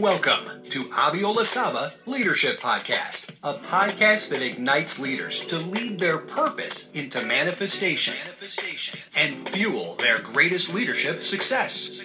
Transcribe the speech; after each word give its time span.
Welcome 0.00 0.44
to 0.62 0.78
Abiola 0.94 1.42
Saba 1.42 1.88
Leadership 2.08 2.60
Podcast, 2.60 3.40
a 3.42 3.58
podcast 3.58 4.30
that 4.30 4.42
ignites 4.42 5.00
leaders 5.00 5.44
to 5.46 5.56
lead 5.58 5.98
their 5.98 6.18
purpose 6.18 6.94
into 6.94 7.26
manifestation 7.26 8.14
and 9.18 9.48
fuel 9.48 9.96
their 9.96 10.18
greatest 10.22 10.72
leadership 10.72 11.18
success. 11.18 12.00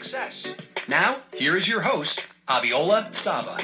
Now, 0.90 1.14
here 1.38 1.56
is 1.56 1.70
your 1.70 1.84
host, 1.84 2.26
Abiola 2.48 3.06
Saba. 3.06 3.58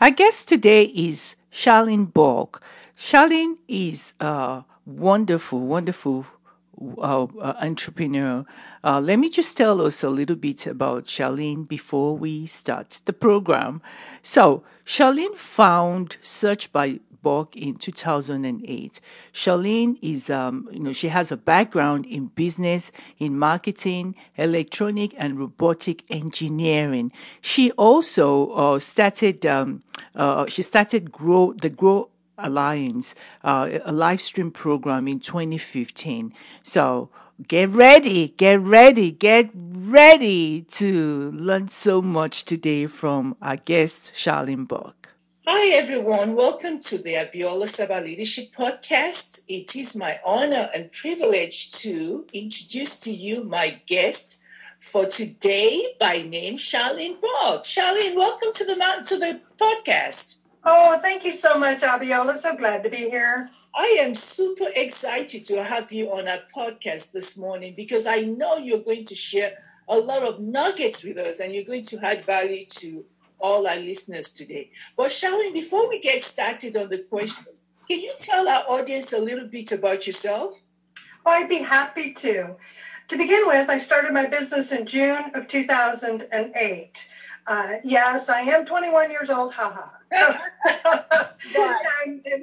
Our 0.00 0.10
guest 0.12 0.48
today 0.48 0.84
is 0.84 1.36
Charlene 1.52 2.10
Burke. 2.10 2.62
Charlene 2.96 3.58
is 3.68 4.14
a 4.18 4.64
wonderful, 4.86 5.60
wonderful 5.60 6.24
uh, 6.80 7.26
entrepreneur. 7.60 8.44
Uh, 8.82 9.00
let 9.00 9.18
me 9.18 9.28
just 9.28 9.56
tell 9.56 9.80
us 9.80 10.02
a 10.02 10.10
little 10.10 10.36
bit 10.36 10.66
about 10.66 11.04
Charlene 11.04 11.68
before 11.68 12.16
we 12.16 12.46
start 12.46 13.00
the 13.04 13.12
program. 13.12 13.82
So, 14.22 14.62
Charlene 14.84 15.36
found 15.36 16.16
Search 16.20 16.72
by 16.72 17.00
Burke 17.22 17.56
in 17.56 17.76
2008. 17.76 19.00
Charlene 19.32 19.98
is, 20.00 20.30
um, 20.30 20.68
you 20.72 20.80
know, 20.80 20.92
she 20.92 21.08
has 21.08 21.30
a 21.30 21.36
background 21.36 22.06
in 22.06 22.26
business, 22.26 22.92
in 23.18 23.38
marketing, 23.38 24.14
electronic 24.36 25.14
and 25.18 25.38
robotic 25.38 26.04
engineering. 26.10 27.12
She 27.40 27.72
also 27.72 28.50
uh, 28.52 28.78
started, 28.78 29.44
um, 29.46 29.82
uh, 30.14 30.46
she 30.46 30.62
started 30.62 31.12
grow 31.12 31.52
the 31.52 31.70
Grow 31.70 32.10
Alliance, 32.42 33.14
uh, 33.44 33.78
a 33.84 33.92
live 33.92 34.20
stream 34.20 34.50
program 34.50 35.06
in 35.08 35.20
2015. 35.20 36.32
So 36.62 37.10
get 37.46 37.68
ready, 37.70 38.28
get 38.28 38.60
ready, 38.60 39.10
get 39.10 39.50
ready 39.54 40.62
to 40.62 41.30
learn 41.32 41.68
so 41.68 42.02
much 42.02 42.44
today 42.44 42.86
from 42.86 43.36
our 43.40 43.56
guest, 43.56 44.12
Charlene 44.14 44.66
Burke. 44.66 45.14
Hi, 45.46 45.76
everyone. 45.76 46.36
Welcome 46.36 46.78
to 46.78 46.98
the 46.98 47.14
Abiola 47.14 47.66
Saba 47.66 48.00
Leadership 48.04 48.52
Podcast. 48.52 49.44
It 49.48 49.74
is 49.74 49.96
my 49.96 50.20
honor 50.24 50.70
and 50.74 50.92
privilege 50.92 51.72
to 51.82 52.26
introduce 52.32 52.98
to 53.00 53.10
you 53.10 53.42
my 53.42 53.80
guest 53.86 54.42
for 54.78 55.06
today 55.06 55.94
by 55.98 56.22
name, 56.22 56.56
Charlene 56.56 57.20
Burke. 57.20 57.64
Charlene, 57.64 58.14
welcome 58.16 58.52
to 58.52 58.64
the 58.64 58.74
to 59.06 59.18
the 59.18 59.40
podcast. 59.58 60.39
Oh, 60.62 60.98
thank 61.00 61.24
you 61.24 61.32
so 61.32 61.58
much, 61.58 61.80
Abiola. 61.80 62.36
So 62.36 62.54
glad 62.54 62.82
to 62.82 62.90
be 62.90 63.08
here. 63.08 63.48
I 63.74 63.96
am 64.00 64.12
super 64.12 64.66
excited 64.76 65.44
to 65.44 65.62
have 65.62 65.90
you 65.90 66.12
on 66.12 66.28
our 66.28 66.40
podcast 66.54 67.12
this 67.12 67.38
morning 67.38 67.72
because 67.74 68.06
I 68.06 68.22
know 68.22 68.58
you're 68.58 68.82
going 68.82 69.04
to 69.04 69.14
share 69.14 69.54
a 69.88 69.96
lot 69.96 70.22
of 70.22 70.38
nuggets 70.38 71.02
with 71.02 71.16
us 71.16 71.40
and 71.40 71.54
you're 71.54 71.64
going 71.64 71.84
to 71.84 71.98
add 72.04 72.26
value 72.26 72.66
to 72.66 73.04
all 73.38 73.66
our 73.66 73.76
listeners 73.76 74.30
today. 74.32 74.70
But 74.96 75.06
Charlene, 75.08 75.54
before 75.54 75.88
we 75.88 75.98
get 75.98 76.20
started 76.20 76.76
on 76.76 76.90
the 76.90 76.98
question, 76.98 77.46
can 77.88 78.00
you 78.00 78.12
tell 78.18 78.46
our 78.46 78.64
audience 78.68 79.14
a 79.14 79.20
little 79.20 79.48
bit 79.48 79.72
about 79.72 80.06
yourself? 80.06 80.60
Oh, 81.24 81.32
I'd 81.32 81.48
be 81.48 81.62
happy 81.62 82.12
to. 82.12 82.54
To 83.08 83.16
begin 83.16 83.46
with, 83.46 83.70
I 83.70 83.78
started 83.78 84.12
my 84.12 84.26
business 84.26 84.72
in 84.72 84.84
June 84.84 85.30
of 85.34 85.48
2008. 85.48 87.08
Uh, 87.46 87.72
yes, 87.82 88.28
I 88.28 88.40
am 88.40 88.66
21 88.66 89.10
years 89.10 89.30
old, 89.30 89.54
haha. 89.54 89.99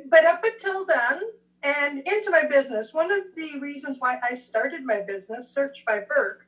But 0.09 0.25
up 0.25 0.43
until 0.43 0.85
then, 0.85 1.21
and 1.63 1.99
into 1.99 2.31
my 2.31 2.43
business, 2.49 2.93
one 2.93 3.11
of 3.11 3.23
the 3.35 3.59
reasons 3.59 3.97
why 3.99 4.19
I 4.23 4.35
started 4.35 4.85
my 4.85 5.01
business, 5.01 5.49
Search 5.49 5.83
by 5.85 5.99
Burke, 6.07 6.45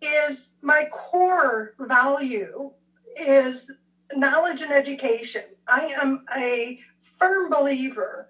is 0.00 0.56
my 0.62 0.88
core 0.90 1.74
value 1.78 2.70
is 3.18 3.70
knowledge 4.14 4.62
and 4.62 4.72
education. 4.72 5.44
I 5.66 5.94
am 6.00 6.24
a 6.34 6.80
firm 7.02 7.50
believer 7.50 8.28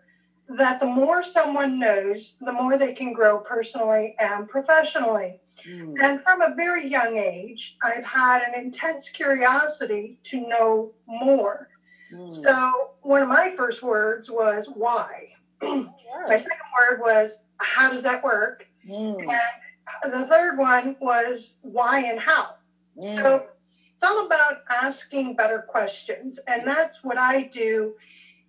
that 0.49 0.79
the 0.79 0.87
more 0.87 1.23
someone 1.23 1.79
knows, 1.79 2.37
the 2.41 2.53
more 2.53 2.77
they 2.77 2.93
can 2.93 3.13
grow 3.13 3.39
personally 3.39 4.15
and 4.19 4.49
professionally. 4.49 5.41
Mm. 5.67 5.95
And 6.03 6.21
from 6.23 6.43
a 6.43 6.55
very 6.55 6.87
young 6.89 7.17
age, 7.17 7.77
I've 7.83 8.05
had 8.05 8.43
an 8.43 8.55
intense 8.55 9.09
curiosity 9.09 10.19
to 10.25 10.47
know 10.47 10.93
more. 11.07 11.69
Mm. 12.15 12.33
So 12.33 12.93
one 13.03 13.23
of 13.23 13.29
my 13.29 13.51
first 13.57 13.83
words 13.83 14.31
was 14.31 14.69
why. 14.73 15.31
My 15.63 16.37
second 16.37 16.67
word 16.79 17.01
was 17.01 17.43
how 17.59 17.91
does 17.91 18.05
that 18.05 18.23
work? 18.23 18.67
Mm. 18.89 19.21
And 19.21 20.13
the 20.13 20.27
third 20.27 20.59
one 20.59 20.97
was 21.01 21.57
why 21.63 22.01
and 22.01 22.19
how. 22.19 22.57
Mm. 22.99 23.19
So 23.19 23.47
it's 23.95 24.05
all 24.05 24.27
about 24.27 24.63
asking 24.71 25.37
better 25.37 25.61
questions. 25.61 26.39
And 26.49 26.67
that's 26.67 27.03
what 27.03 27.19
I 27.19 27.43
do 27.43 27.95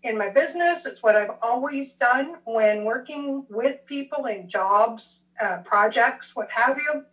in 0.04 0.18
my 0.18 0.30
business. 0.30 0.86
It's 0.86 1.02
what 1.02 1.16
I've 1.16 1.38
always 1.42 1.96
done 1.96 2.36
when 2.46 2.84
working 2.84 3.46
with 3.50 3.86
people 3.86 4.26
in 4.26 4.48
jobs, 4.48 5.24
uh, 5.42 5.58
projects, 5.64 6.36
what 6.36 6.50
have 6.52 6.78
you. 6.78 7.04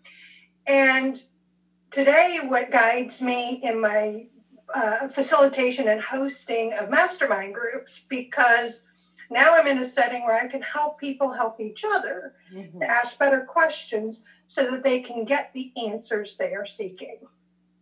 And 0.67 1.21
today, 1.91 2.39
what 2.45 2.71
guides 2.71 3.21
me 3.23 3.61
in 3.63 3.81
my 3.81 4.27
uh, 4.75 5.09
facilitation 5.09 5.89
and 5.89 6.01
hosting 6.01 6.73
of 6.75 6.91
mastermind 6.91 7.55
groups 7.55 8.05
because 8.09 8.83
now 9.31 9.55
I'm 9.55 9.67
in 9.67 9.79
a 9.79 9.85
setting 9.85 10.25
where 10.25 10.41
I 10.41 10.49
can 10.49 10.63
help 10.63 11.01
people 11.01 11.33
help 11.33 11.61
each 11.61 11.85
other 11.85 12.35
mm-hmm. 12.53 12.81
to 12.81 12.87
ask 12.87 13.19
better 13.19 13.41
questions 13.41 14.25
so 14.47 14.71
that 14.71 14.85
they 14.85 15.01
can 15.01 15.25
get 15.25 15.53
the 15.55 15.73
answers 15.89 16.37
they 16.37 16.55
are 16.55 16.67
seeking. 16.67 17.19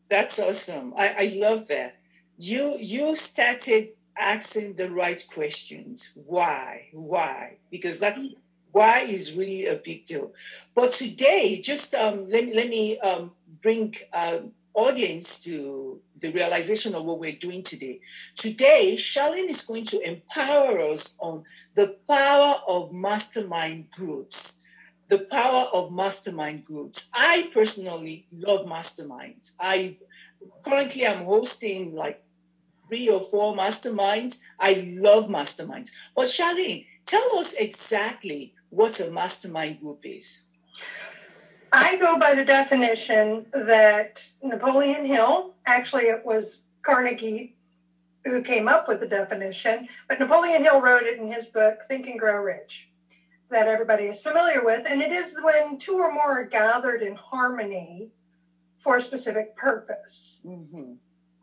That's 0.09 0.39
awesome. 0.39 0.95
I, 0.97 1.09
I 1.19 1.33
love 1.37 1.69
that. 1.69 1.97
You 2.39 2.77
you 2.78 3.15
started 3.17 3.91
asking 4.17 4.75
the 4.75 4.91
right 4.91 5.22
questions. 5.33 6.12
Why? 6.15 6.89
Why? 6.93 7.57
Because 7.71 8.01
that's 8.01 8.34
why 8.72 9.01
is 9.01 9.34
really 9.34 9.67
a 9.67 9.77
big 9.77 10.05
deal. 10.05 10.33
But 10.75 10.93
today, 10.93 11.61
just 11.61 11.95
um, 11.95 12.28
let 12.28 12.45
me 12.45 12.55
let 12.55 12.69
me 12.69 12.99
um, 13.01 13.33
bring 13.62 13.95
um, 14.12 14.53
audience 14.75 15.41
to 15.45 16.01
the 16.20 16.32
realization 16.32 16.94
of 16.94 17.04
what 17.04 17.19
we're 17.19 17.32
doing 17.32 17.62
today. 17.62 18.00
Today, 18.36 18.94
Charlene 18.97 19.48
is 19.48 19.62
going 19.62 19.84
to 19.84 20.00
empower 20.08 20.78
us 20.81 21.16
on 21.20 21.44
the 21.75 21.97
power 22.08 22.56
of 22.69 22.92
mastermind 22.92 23.91
groups. 23.91 24.60
The 25.09 25.19
power 25.19 25.66
of 25.72 25.92
mastermind 25.92 26.64
groups. 26.64 27.10
I 27.12 27.50
personally 27.53 28.26
love 28.32 28.66
masterminds. 28.66 29.54
I 29.59 29.97
currently 30.64 31.04
am 31.04 31.25
hosting 31.25 31.94
like 31.94 32.22
three 32.88 33.09
or 33.09 33.22
four 33.22 33.56
masterminds. 33.56 34.41
I 34.59 34.92
love 34.97 35.28
masterminds. 35.28 35.91
But 36.14 36.26
Charlene, 36.26 36.86
tell 37.04 37.38
us 37.38 37.54
exactly 37.54 38.54
what 38.70 39.00
a 39.00 39.10
mastermind 39.10 39.80
group 39.80 40.00
is. 40.04 40.47
I 41.72 41.97
go 41.98 42.19
by 42.19 42.34
the 42.34 42.44
definition 42.44 43.47
that 43.53 44.25
Napoleon 44.42 45.04
Hill, 45.04 45.54
actually, 45.66 46.04
it 46.04 46.25
was 46.25 46.62
Carnegie 46.82 47.54
who 48.25 48.42
came 48.42 48.69
up 48.69 48.88
with 48.88 49.00
the 49.00 49.08
definition, 49.08 49.88
but 50.09 50.19
Napoleon 50.19 50.62
Hill 50.62 50.80
wrote 50.82 51.04
it 51.04 51.19
in 51.19 51.30
his 51.30 51.47
book, 51.47 51.78
Think 51.88 52.06
and 52.06 52.19
Grow 52.19 52.42
Rich, 52.42 52.88
that 53.50 53.66
everybody 53.66 54.04
is 54.04 54.22
familiar 54.22 54.64
with. 54.64 54.86
And 54.88 55.00
it 55.00 55.12
is 55.12 55.41
when 55.42 55.78
two 55.78 55.94
or 55.94 56.12
more 56.12 56.41
are 56.41 56.44
gathered 56.44 57.03
in 57.03 57.14
harmony 57.14 58.10
for 58.78 58.97
a 58.97 59.03
specific 59.03 59.56
purpose. 59.56 60.41
Mm-hmm. 60.44 60.92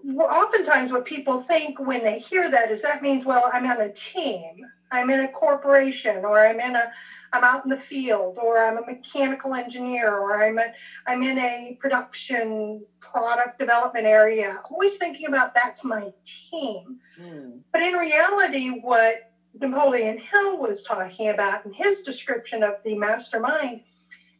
Well, 0.04 0.28
oftentimes, 0.28 0.92
what 0.92 1.06
people 1.06 1.42
think 1.42 1.80
when 1.80 2.04
they 2.04 2.20
hear 2.20 2.50
that 2.50 2.72
is 2.72 2.82
that 2.84 3.02
means, 3.02 3.26
well, 3.26 3.50
I'm 3.52 3.66
on 3.66 3.82
a 3.82 3.92
team, 3.92 4.66
I'm 4.92 5.10
in 5.10 5.22
a 5.22 5.28
corporation, 5.32 6.24
or 6.24 6.40
I'm 6.40 6.60
in 6.60 6.76
a 6.76 6.92
I'm 7.34 7.44
out 7.44 7.64
in 7.64 7.70
the 7.70 7.78
field, 7.78 8.38
or 8.38 8.58
I'm 8.58 8.78
a 8.78 8.86
mechanical 8.86 9.54
engineer, 9.54 10.14
or 10.14 10.44
I'm 10.44 10.58
a, 10.58 10.72
I'm 11.06 11.22
in 11.24 11.38
a 11.38 11.78
production 11.80 12.86
product 13.00 13.60
development 13.60 14.06
area. 14.06 14.60
Always 14.70 14.98
thinking 14.98 15.28
about 15.28 15.54
that's 15.54 15.84
my 15.84 16.12
team. 16.26 16.98
Mm. 17.20 17.60
But 17.72 17.82
in 17.82 17.94
reality, 17.94 18.70
what 18.82 19.16
Napoleon 19.60 20.18
Hill 20.18 20.60
was 20.60 20.84
talking 20.84 21.30
about 21.30 21.66
in 21.66 21.74
his 21.74 22.02
description 22.02 22.64
of 22.64 22.76
the 22.84 22.96
mastermind 22.96 23.82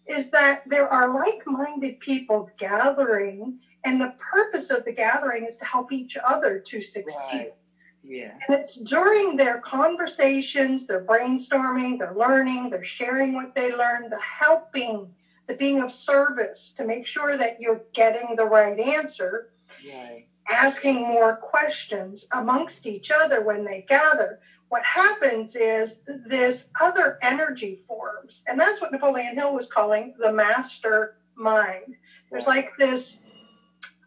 is 0.08 0.32
that 0.32 0.62
there 0.66 0.92
are 0.92 1.14
like-minded 1.14 2.00
people 2.00 2.50
gathering 2.58 3.58
and 3.84 4.02
the 4.02 4.14
purpose 4.20 4.70
of 4.70 4.84
the 4.86 4.92
gathering 4.92 5.46
is 5.46 5.58
to 5.58 5.66
help 5.66 5.92
each 5.92 6.18
other 6.28 6.60
to 6.60 6.82
succeed. 6.82 7.52
Right. 7.52 7.87
Yeah. 8.08 8.38
And 8.48 8.58
it's 8.58 8.78
during 8.78 9.36
their 9.36 9.60
conversations, 9.60 10.86
their 10.86 11.04
brainstorming, 11.04 12.00
their 12.00 12.14
learning, 12.14 12.70
their 12.70 12.84
sharing 12.84 13.34
what 13.34 13.54
they 13.54 13.76
learned, 13.76 14.12
the 14.12 14.20
helping, 14.20 15.14
the 15.48 15.56
being 15.56 15.82
of 15.82 15.92
service 15.92 16.74
to 16.78 16.86
make 16.86 17.06
sure 17.06 17.36
that 17.36 17.60
you're 17.60 17.84
getting 17.94 18.36
the 18.38 18.46
right 18.46 18.80
answer. 18.80 19.50
Right. 19.86 20.26
Asking 20.50 21.06
more 21.06 21.36
questions 21.36 22.26
amongst 22.34 22.88
each 22.88 23.12
other 23.12 23.44
when 23.44 23.66
they 23.66 23.86
gather. 23.90 24.40
What 24.70 24.84
happens 24.84 25.56
is 25.56 26.02
this 26.26 26.72
other 26.80 27.20
energy 27.22 27.76
forms, 27.76 28.44
and 28.48 28.60
that's 28.60 28.82
what 28.82 28.92
Napoleon 28.92 29.36
Hill 29.36 29.54
was 29.54 29.68
calling 29.68 30.14
the 30.18 30.32
master 30.32 31.16
mind. 31.36 31.96
There's 32.30 32.48
like 32.48 32.70
this 32.78 33.20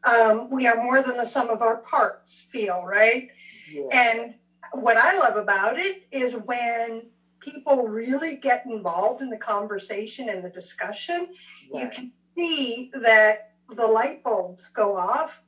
um, 0.04 0.48
we 0.50 0.66
are 0.66 0.82
more 0.82 1.02
than 1.02 1.16
the 1.16 1.24
sum 1.24 1.50
of 1.50 1.60
our 1.62 1.78
parts 1.78 2.40
feel, 2.40 2.84
right? 2.84 3.28
Yeah. 3.70 3.88
And 3.92 4.34
what 4.72 4.96
I 4.96 5.18
love 5.18 5.36
about 5.36 5.78
it 5.78 6.02
is 6.10 6.34
when 6.34 7.06
people 7.40 7.88
really 7.88 8.36
get 8.36 8.66
involved 8.66 9.22
in 9.22 9.30
the 9.30 9.38
conversation 9.38 10.28
and 10.28 10.44
the 10.44 10.50
discussion, 10.50 11.28
right. 11.72 11.82
you 11.82 11.88
can 11.90 12.12
see 12.36 12.90
that 12.94 13.52
the 13.70 13.86
light 13.86 14.22
bulbs 14.22 14.68
go 14.68 14.96
off. 14.96 15.42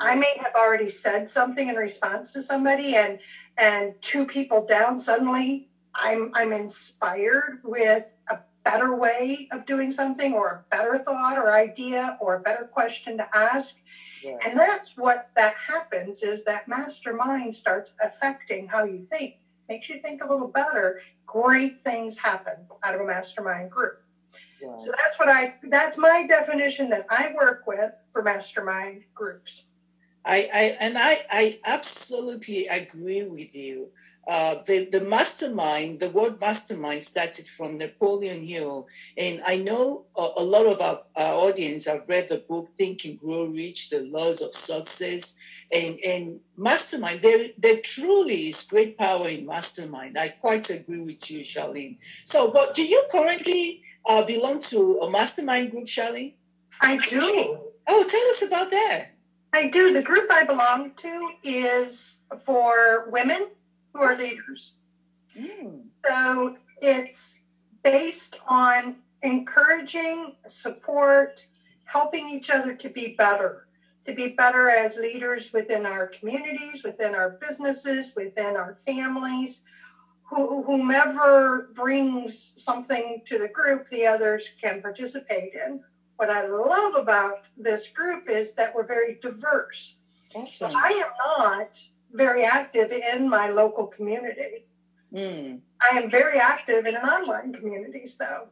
I 0.00 0.14
may 0.14 0.34
have 0.38 0.54
already 0.54 0.88
said 0.88 1.28
something 1.28 1.68
in 1.68 1.76
response 1.76 2.32
to 2.32 2.42
somebody 2.42 2.94
and 2.96 3.18
and 3.58 3.92
two 4.00 4.24
people 4.24 4.64
down 4.66 4.98
suddenly 4.98 5.68
I'm 5.94 6.30
I'm 6.34 6.52
inspired 6.52 7.60
with 7.62 8.10
a 8.28 8.38
better 8.64 8.96
way 8.96 9.48
of 9.52 9.66
doing 9.66 9.92
something 9.92 10.32
or 10.34 10.48
a 10.48 10.74
better 10.74 10.98
thought 10.98 11.38
or 11.38 11.52
idea 11.52 12.16
or 12.20 12.36
a 12.36 12.40
better 12.40 12.64
question 12.64 13.18
to 13.18 13.28
ask. 13.36 13.78
Yeah. 14.22 14.38
And 14.46 14.58
that's 14.58 14.96
what 14.96 15.28
that 15.36 15.54
happens 15.54 16.22
is 16.22 16.44
that 16.44 16.68
mastermind 16.68 17.54
starts 17.54 17.94
affecting 18.02 18.68
how 18.68 18.84
you 18.84 19.00
think. 19.00 19.36
Makes 19.68 19.88
you 19.88 20.00
think 20.00 20.22
a 20.22 20.26
little 20.26 20.48
better. 20.48 21.00
Great 21.26 21.80
things 21.80 22.18
happen 22.18 22.54
out 22.84 22.94
of 22.94 23.00
a 23.00 23.04
mastermind 23.04 23.70
group. 23.70 24.02
Yeah. 24.60 24.76
So 24.76 24.92
that's 24.96 25.18
what 25.18 25.28
I 25.28 25.54
that's 25.64 25.98
my 25.98 26.26
definition 26.26 26.88
that 26.90 27.06
I 27.10 27.32
work 27.34 27.66
with 27.66 27.92
for 28.12 28.22
mastermind 28.22 29.04
groups. 29.14 29.64
I, 30.24 30.48
I 30.52 30.76
and 30.78 30.96
I, 30.98 31.24
I 31.30 31.58
absolutely 31.64 32.66
agree 32.66 33.24
with 33.24 33.54
you. 33.54 33.88
Uh, 34.28 34.54
the, 34.66 34.84
the 34.84 35.00
mastermind, 35.00 35.98
the 35.98 36.08
word 36.10 36.40
mastermind 36.40 37.02
started 37.02 37.48
from 37.48 37.76
Napoleon 37.76 38.44
Hill. 38.44 38.86
And 39.16 39.42
I 39.44 39.56
know 39.56 40.04
a, 40.16 40.28
a 40.36 40.44
lot 40.44 40.66
of 40.66 40.80
our, 40.80 41.02
our, 41.16 41.34
audience 41.34 41.86
have 41.86 42.08
read 42.08 42.28
the 42.28 42.38
book 42.38 42.68
Think 42.68 43.04
and 43.04 43.18
Grow 43.18 43.46
Rich, 43.46 43.90
The 43.90 44.02
Laws 44.02 44.40
of 44.40 44.54
Success. 44.54 45.36
And, 45.72 45.98
and 46.06 46.38
mastermind, 46.56 47.22
there, 47.22 47.48
there 47.58 47.80
truly 47.82 48.46
is 48.46 48.62
great 48.62 48.96
power 48.96 49.28
in 49.28 49.44
mastermind. 49.44 50.16
I 50.16 50.28
quite 50.28 50.70
agree 50.70 51.00
with 51.00 51.28
you, 51.28 51.40
Charlene. 51.40 51.98
So, 52.24 52.52
but 52.52 52.74
do 52.74 52.86
you 52.86 53.02
currently 53.10 53.82
uh, 54.08 54.24
belong 54.24 54.60
to 54.60 55.00
a 55.02 55.10
mastermind 55.10 55.72
group, 55.72 55.86
Charlene? 55.86 56.34
I 56.80 56.96
do. 56.98 57.58
Oh, 57.88 58.04
tell 58.04 58.28
us 58.28 58.42
about 58.42 58.70
that. 58.70 59.08
I 59.52 59.68
do. 59.68 59.92
The 59.92 60.02
group 60.02 60.30
I 60.30 60.44
belong 60.44 60.92
to 60.92 61.28
is 61.42 62.22
for 62.38 63.10
women 63.10 63.48
who 63.92 64.02
are 64.02 64.16
leaders. 64.16 64.74
Mm. 65.38 65.84
So 66.04 66.56
it's 66.80 67.42
based 67.82 68.40
on 68.48 68.96
encouraging, 69.22 70.36
support, 70.46 71.46
helping 71.84 72.28
each 72.28 72.50
other 72.50 72.74
to 72.74 72.88
be 72.88 73.14
better, 73.16 73.66
to 74.06 74.14
be 74.14 74.34
better 74.36 74.68
as 74.68 74.96
leaders 74.96 75.52
within 75.52 75.86
our 75.86 76.06
communities, 76.06 76.82
within 76.84 77.14
our 77.14 77.38
businesses, 77.40 78.14
within 78.16 78.56
our 78.56 78.78
families. 78.86 79.62
whomever 80.30 81.68
brings 81.74 82.54
something 82.56 83.22
to 83.26 83.36
the 83.36 83.48
group, 83.48 83.86
the 83.90 84.06
others 84.06 84.48
can 84.60 84.80
participate 84.80 85.52
in 85.54 85.82
what 86.16 86.30
I 86.30 86.46
love 86.46 86.94
about 86.94 87.42
this 87.56 87.88
group 87.88 88.28
is 88.28 88.54
that 88.54 88.74
we're 88.74 88.86
very 88.86 89.18
diverse. 89.20 89.96
Awesome. 90.34 90.70
I 90.76 91.04
am 91.04 91.12
not 91.26 91.78
very 92.12 92.44
active 92.44 92.92
in 92.92 93.28
my 93.28 93.48
local 93.48 93.86
community. 93.86 94.66
Mm. 95.12 95.60
I 95.80 95.98
am 95.98 96.10
very 96.10 96.38
active 96.38 96.86
in 96.86 96.96
an 96.96 97.02
online 97.02 97.52
communities, 97.52 98.16
though. 98.16 98.48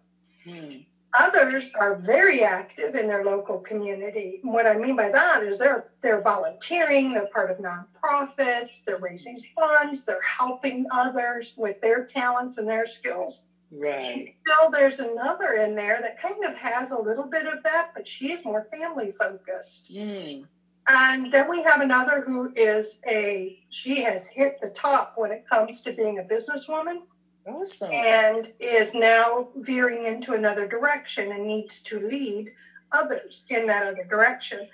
Mm. 0.46 0.84
Others 1.18 1.72
are 1.74 1.96
very 1.96 2.44
active 2.44 2.94
in 2.94 3.08
their 3.08 3.24
local 3.24 3.58
community. 3.58 4.38
What 4.42 4.66
I 4.66 4.76
mean 4.76 4.94
by 4.94 5.10
that 5.10 5.42
is 5.42 5.58
they're 5.58 5.90
they're 6.02 6.22
volunteering, 6.22 7.12
they're 7.12 7.26
part 7.26 7.50
of 7.50 7.58
nonprofits, 7.58 8.84
they're 8.84 8.98
raising 8.98 9.40
funds, 9.58 10.04
they're 10.04 10.22
helping 10.22 10.86
others 10.92 11.54
with 11.56 11.80
their 11.80 12.04
talents 12.04 12.58
and 12.58 12.68
their 12.68 12.86
skills. 12.86 13.42
Right. 13.72 14.34
Still, 14.46 14.70
there's 14.70 15.00
another 15.00 15.54
in 15.54 15.74
there 15.74 16.00
that 16.00 16.20
kind 16.20 16.44
of 16.44 16.56
has 16.56 16.92
a 16.92 17.00
little 17.00 17.26
bit 17.26 17.46
of 17.46 17.62
that, 17.64 17.90
but 17.94 18.06
she's 18.06 18.44
more 18.44 18.68
family 18.70 19.10
focused. 19.10 19.92
Mm. 19.92 20.46
And 20.92 21.32
then 21.32 21.48
we 21.48 21.62
have 21.62 21.80
another 21.80 22.22
who 22.22 22.52
is 22.56 23.00
a, 23.06 23.58
she 23.68 24.02
has 24.02 24.28
hit 24.28 24.60
the 24.60 24.70
top 24.70 25.14
when 25.16 25.30
it 25.30 25.44
comes 25.48 25.82
to 25.82 25.92
being 25.92 26.18
a 26.18 26.22
businesswoman. 26.22 27.02
Awesome. 27.46 27.92
And 27.92 28.52
is 28.58 28.92
now 28.94 29.48
veering 29.56 30.04
into 30.04 30.32
another 30.32 30.66
direction 30.66 31.32
and 31.32 31.46
needs 31.46 31.82
to 31.84 32.00
lead 32.00 32.52
others 32.92 33.46
in 33.50 33.66
that 33.66 33.84
other 33.86 34.04
direction. 34.04 34.68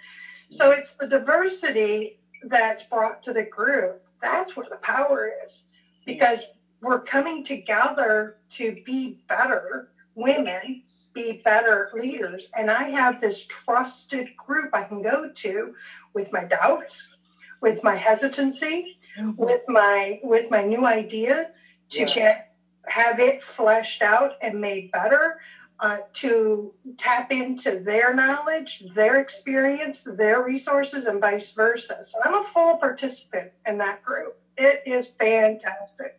So 0.48 0.70
it's 0.70 0.94
the 0.94 1.06
diversity 1.06 2.18
that's 2.44 2.82
brought 2.84 3.22
to 3.24 3.32
the 3.32 3.44
group. 3.44 4.02
That's 4.22 4.56
where 4.56 4.66
the 4.68 4.78
power 4.78 5.32
is. 5.44 5.64
Because 6.06 6.46
we're 6.80 7.02
coming 7.02 7.44
together 7.44 8.38
to 8.50 8.82
be 8.86 9.20
better 9.28 9.90
women, 10.16 10.82
be 11.12 11.40
better 11.44 11.90
leaders. 11.94 12.48
And 12.56 12.70
I 12.70 12.84
have 12.84 13.20
this 13.20 13.46
trusted 13.46 14.36
group 14.36 14.70
I 14.74 14.82
can 14.82 15.02
go 15.02 15.30
to 15.30 15.74
with 16.14 16.32
my 16.32 16.44
doubts, 16.44 17.16
with 17.60 17.84
my 17.84 17.94
hesitancy, 17.94 18.98
mm-hmm. 19.16 19.36
with 19.36 19.62
my 19.68 20.18
with 20.24 20.50
my 20.50 20.64
new 20.64 20.84
idea 20.84 21.52
to 21.90 22.00
yeah. 22.00 22.14
get, 22.14 22.54
have 22.86 23.20
it 23.20 23.42
fleshed 23.42 24.02
out 24.02 24.32
and 24.42 24.60
made 24.60 24.90
better. 24.90 25.38
Uh, 25.78 25.98
to 26.14 26.72
tap 26.96 27.30
into 27.30 27.80
their 27.80 28.14
knowledge, 28.14 28.80
their 28.94 29.20
experience, 29.20 30.04
their 30.04 30.42
resources, 30.42 31.04
and 31.04 31.20
vice 31.20 31.52
versa. 31.52 32.02
So 32.02 32.18
I'm 32.24 32.34
a 32.34 32.42
full 32.42 32.78
participant 32.78 33.52
in 33.66 33.76
that 33.76 34.02
group. 34.02 34.38
It 34.56 34.84
is 34.86 35.06
fantastic. 35.08 36.18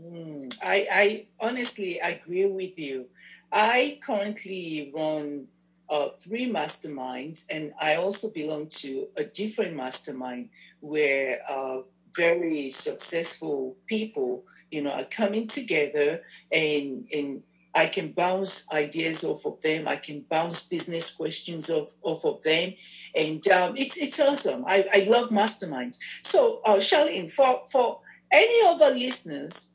Mm, 0.00 0.52
I, 0.64 0.86
I 0.90 1.26
honestly 1.40 1.98
agree 1.98 2.46
with 2.46 2.78
you. 2.78 3.06
I 3.50 3.98
currently 4.02 4.90
run 4.94 5.46
uh, 5.90 6.08
three 6.18 6.50
masterminds, 6.50 7.44
and 7.50 7.72
I 7.78 7.96
also 7.96 8.30
belong 8.30 8.68
to 8.80 9.08
a 9.16 9.24
different 9.24 9.76
mastermind 9.76 10.48
where 10.80 11.40
uh, 11.48 11.80
very 12.16 12.70
successful 12.70 13.76
people, 13.86 14.44
you 14.70 14.82
know, 14.82 14.90
are 14.92 15.04
coming 15.04 15.46
together 15.46 16.22
and 16.50 17.06
and 17.12 17.42
I 17.74 17.86
can 17.86 18.12
bounce 18.12 18.70
ideas 18.72 19.24
off 19.24 19.46
of 19.46 19.60
them. 19.62 19.88
I 19.88 19.96
can 19.96 20.20
bounce 20.28 20.66
business 20.66 21.14
questions 21.14 21.70
off, 21.70 21.94
off 22.02 22.24
of 22.26 22.42
them. 22.42 22.74
And 23.14 23.46
um, 23.48 23.74
it's 23.78 23.96
it's 23.96 24.20
awesome. 24.20 24.64
I, 24.66 24.84
I 24.92 25.08
love 25.08 25.28
masterminds. 25.30 25.98
So, 26.22 26.60
uh, 26.66 26.76
Charlene, 26.76 27.30
for, 27.30 27.62
for 27.70 28.00
any 28.30 28.68
of 28.74 28.80
our 28.82 28.90
listeners 28.92 29.71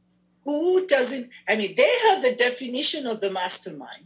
who 0.48 0.88
doesn't, 0.88 1.30
I 1.48 1.58
mean, 1.58 1.76
they 1.76 1.94
have 2.10 2.22
the 2.22 2.34
definition 2.34 3.06
of 3.06 3.20
the 3.20 3.30
mastermind, 3.30 4.06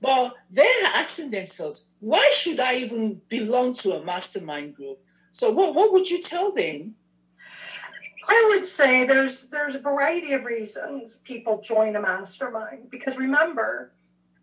but 0.00 0.34
they're 0.48 0.86
asking 0.94 1.32
themselves, 1.32 1.90
why 1.98 2.30
should 2.32 2.60
I 2.60 2.76
even 2.76 3.20
belong 3.28 3.74
to 3.74 3.96
a 3.96 4.04
mastermind 4.04 4.76
group? 4.76 5.00
So 5.32 5.50
what, 5.50 5.74
what 5.74 5.90
would 5.92 6.08
you 6.08 6.22
tell 6.22 6.52
them? 6.52 6.94
I 8.28 8.46
would 8.50 8.64
say 8.64 9.04
there's 9.04 9.46
there's 9.46 9.74
a 9.74 9.80
variety 9.80 10.34
of 10.34 10.44
reasons 10.44 11.16
people 11.24 11.60
join 11.60 11.96
a 11.96 12.00
mastermind 12.00 12.90
because 12.90 13.16
remember, 13.16 13.92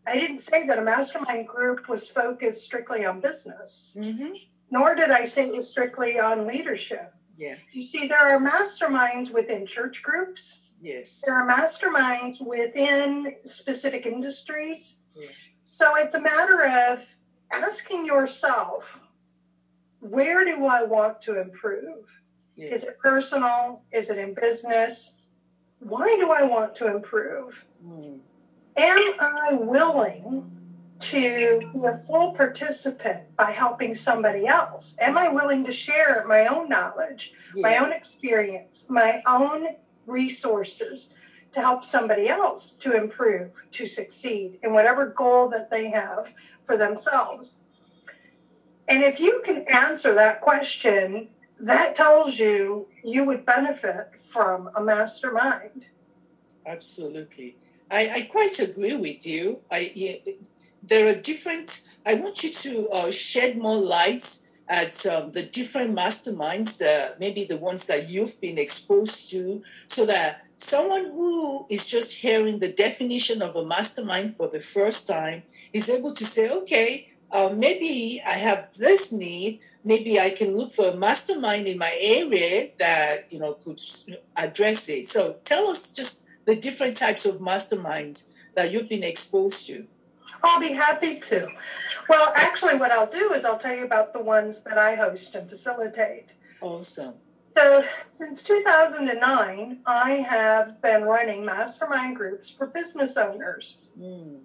I 0.05 0.15
didn't 0.15 0.39
say 0.39 0.67
that 0.67 0.79
a 0.79 0.81
mastermind 0.81 1.47
group 1.47 1.87
was 1.87 2.09
focused 2.09 2.65
strictly 2.65 3.05
on 3.05 3.21
business, 3.21 3.95
mm-hmm. 3.97 4.33
nor 4.71 4.95
did 4.95 5.11
I 5.11 5.25
say 5.25 5.47
it 5.47 5.55
was 5.55 5.69
strictly 5.69 6.19
on 6.19 6.47
leadership. 6.47 7.13
Yeah. 7.37 7.55
You 7.71 7.83
see, 7.83 8.07
there 8.07 8.35
are 8.35 8.41
masterminds 8.41 9.31
within 9.31 9.65
church 9.65 10.03
groups. 10.03 10.57
Yes. 10.81 11.23
There 11.25 11.35
are 11.35 11.47
masterminds 11.47 12.45
within 12.45 13.35
specific 13.43 14.05
industries. 14.05 14.97
Yeah. 15.15 15.27
So 15.65 15.95
it's 15.97 16.15
a 16.15 16.21
matter 16.21 16.91
of 16.91 17.15
asking 17.51 18.05
yourself, 18.05 18.99
where 19.99 20.45
do 20.45 20.65
I 20.65 20.83
want 20.83 21.21
to 21.21 21.41
improve? 21.41 22.05
Yeah. 22.55 22.69
Is 22.69 22.83
it 22.83 22.97
personal? 22.99 23.83
Is 23.91 24.09
it 24.09 24.17
in 24.17 24.33
business? 24.33 25.15
Why 25.79 26.17
do 26.19 26.31
I 26.31 26.43
want 26.43 26.75
to 26.75 26.87
improve? 26.93 27.63
Mm. 27.85 28.19
Am 28.77 29.13
I 29.19 29.53
willing 29.53 30.51
to 30.99 31.59
be 31.73 31.85
a 31.85 31.93
full 31.93 32.31
participant 32.33 33.35
by 33.35 33.51
helping 33.51 33.93
somebody 33.93 34.47
else? 34.47 34.95
Am 34.99 35.17
I 35.17 35.29
willing 35.29 35.63
to 35.65 35.71
share 35.71 36.25
my 36.27 36.47
own 36.47 36.69
knowledge, 36.69 37.33
yeah. 37.55 37.61
my 37.61 37.77
own 37.77 37.91
experience, 37.91 38.87
my 38.89 39.21
own 39.27 39.67
resources 40.07 41.15
to 41.51 41.61
help 41.61 41.83
somebody 41.83 42.27
else 42.29 42.73
to 42.73 42.95
improve, 42.95 43.51
to 43.71 43.85
succeed 43.85 44.59
in 44.63 44.73
whatever 44.73 45.07
goal 45.07 45.49
that 45.49 45.69
they 45.69 45.89
have 45.89 46.33
for 46.65 46.77
themselves. 46.77 47.55
And 48.89 49.03
if 49.03 49.19
you 49.19 49.41
can 49.43 49.65
answer 49.67 50.13
that 50.15 50.41
question, 50.41 51.29
that 51.59 51.95
tells 51.95 52.39
you 52.39 52.87
you 53.03 53.25
would 53.25 53.45
benefit 53.45 54.19
from 54.19 54.69
a 54.75 54.83
mastermind. 54.83 55.85
Absolutely. 56.65 57.55
I, 57.89 58.09
I 58.09 58.21
quite 58.23 58.59
agree 58.59 58.95
with 58.95 59.25
you. 59.25 59.59
I, 59.71 60.21
there 60.83 61.07
are 61.07 61.15
different. 61.15 61.85
I 62.05 62.15
want 62.15 62.43
you 62.43 62.51
to 62.51 62.89
uh, 62.89 63.11
shed 63.11 63.57
more 63.57 63.77
lights 63.77 64.46
at 64.69 65.05
um, 65.05 65.31
the 65.31 65.43
different 65.43 65.95
masterminds, 65.95 66.77
the 66.77 67.15
maybe 67.19 67.45
the 67.45 67.57
ones 67.57 67.85
that 67.87 68.09
you've 68.09 68.39
been 68.41 68.57
exposed 68.57 69.31
to, 69.31 69.61
so 69.87 70.05
that 70.05 70.45
someone 70.57 71.05
who 71.05 71.65
is 71.69 71.85
just 71.85 72.17
hearing 72.17 72.59
the 72.59 72.71
definition 72.71 73.41
of 73.41 73.55
a 73.55 73.65
mastermind 73.65 74.35
for 74.35 74.47
the 74.49 74.59
first 74.59 75.07
time 75.07 75.43
is 75.73 75.89
able 75.89 76.11
to 76.13 76.25
say, 76.25 76.49
okay, 76.49 77.09
uh, 77.31 77.49
maybe 77.49 78.21
I 78.25 78.33
have 78.33 78.69
this 78.77 79.11
need. 79.11 79.59
Maybe 79.83 80.19
I 80.19 80.31
can 80.31 80.57
look 80.57 80.71
for 80.71 80.89
a 80.89 80.95
mastermind 80.95 81.67
in 81.67 81.77
my 81.77 81.95
area 81.99 82.71
that 82.77 83.31
you 83.31 83.39
know 83.39 83.53
could 83.53 83.79
address 84.35 84.89
it. 84.89 85.05
So 85.05 85.37
tell 85.43 85.67
us 85.67 85.93
just 85.93 86.27
the 86.45 86.55
different 86.55 86.95
types 86.95 87.25
of 87.25 87.35
masterminds 87.35 88.29
that 88.55 88.71
you've 88.71 88.89
been 88.89 89.03
exposed 89.03 89.67
to. 89.67 89.85
I'll 90.43 90.59
be 90.59 90.73
happy 90.73 91.19
to. 91.19 91.47
Well, 92.09 92.31
actually, 92.35 92.77
what 92.77 92.91
I'll 92.91 93.09
do 93.09 93.33
is 93.33 93.45
I'll 93.45 93.57
tell 93.57 93.75
you 93.75 93.83
about 93.83 94.13
the 94.13 94.21
ones 94.21 94.63
that 94.63 94.77
I 94.77 94.95
host 94.95 95.35
and 95.35 95.49
facilitate. 95.49 96.29
Awesome. 96.61 97.15
So, 97.55 97.83
since 98.07 98.43
2009, 98.43 99.79
I 99.85 100.11
have 100.11 100.81
been 100.81 101.03
running 101.03 101.43
mastermind 101.43 102.15
groups 102.15 102.49
for 102.49 102.67
business 102.67 103.17
owners. 103.17 103.77
Mm. 103.99 104.39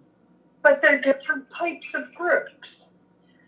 But 0.63 0.81
they're 0.81 1.01
different 1.01 1.51
types 1.51 1.95
of 1.95 2.15
groups. 2.15 2.87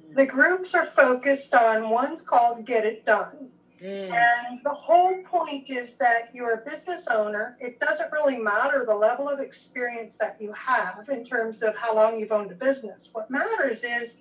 Mm. 0.06 0.16
The 0.16 0.26
groups 0.26 0.74
are 0.74 0.84
focused 0.84 1.54
on 1.54 1.88
one's 1.88 2.20
called 2.20 2.66
Get 2.66 2.84
It 2.84 3.06
Done. 3.06 3.50
Mm. 3.80 4.12
And 4.12 4.60
the 4.62 4.74
whole 4.74 5.22
point 5.24 5.68
is 5.68 5.96
that 5.96 6.30
you're 6.32 6.54
a 6.54 6.68
business 6.68 7.08
owner. 7.08 7.56
It 7.60 7.80
doesn't 7.80 8.12
really 8.12 8.38
matter 8.38 8.84
the 8.86 8.94
level 8.94 9.28
of 9.28 9.40
experience 9.40 10.16
that 10.18 10.40
you 10.40 10.52
have 10.52 11.08
in 11.08 11.24
terms 11.24 11.62
of 11.62 11.76
how 11.76 11.94
long 11.94 12.18
you've 12.18 12.32
owned 12.32 12.52
a 12.52 12.54
business. 12.54 13.10
What 13.12 13.30
matters 13.30 13.84
is 13.84 14.20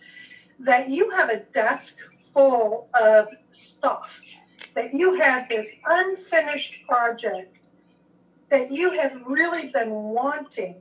that 0.60 0.90
you 0.90 1.10
have 1.12 1.30
a 1.30 1.40
desk 1.52 1.98
full 2.14 2.90
of 3.00 3.28
stuff, 3.52 4.22
that 4.74 4.94
you 4.94 5.14
have 5.16 5.50
this 5.50 5.72
unfinished 5.86 6.86
project 6.88 7.58
that 8.50 8.72
you 8.72 8.92
have 8.92 9.20
really 9.26 9.70
been 9.70 9.92
wanting 9.92 10.76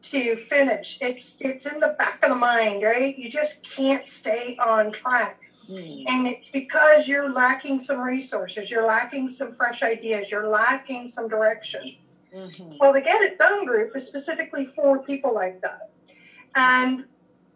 to 0.00 0.36
finish. 0.36 0.98
It's 1.00 1.40
it's 1.40 1.66
in 1.66 1.80
the 1.80 1.96
back 1.98 2.22
of 2.22 2.30
the 2.30 2.36
mind, 2.36 2.82
right? 2.82 3.18
You 3.18 3.28
just 3.28 3.68
can't 3.68 4.06
stay 4.06 4.56
on 4.58 4.92
track. 4.92 5.45
Mm. 5.68 6.04
And 6.08 6.26
it's 6.26 6.48
because 6.50 7.08
you're 7.08 7.32
lacking 7.32 7.80
some 7.80 8.00
resources, 8.00 8.70
you're 8.70 8.86
lacking 8.86 9.28
some 9.28 9.52
fresh 9.52 9.82
ideas, 9.82 10.30
you're 10.30 10.48
lacking 10.48 11.08
some 11.08 11.28
direction. 11.28 11.96
Mm-hmm. 12.34 12.76
Well, 12.78 12.92
the 12.92 13.00
Get 13.00 13.22
It 13.22 13.38
Done 13.38 13.64
group 13.64 13.96
is 13.96 14.06
specifically 14.06 14.66
for 14.66 15.02
people 15.02 15.34
like 15.34 15.60
that. 15.62 15.90
And 16.54 17.04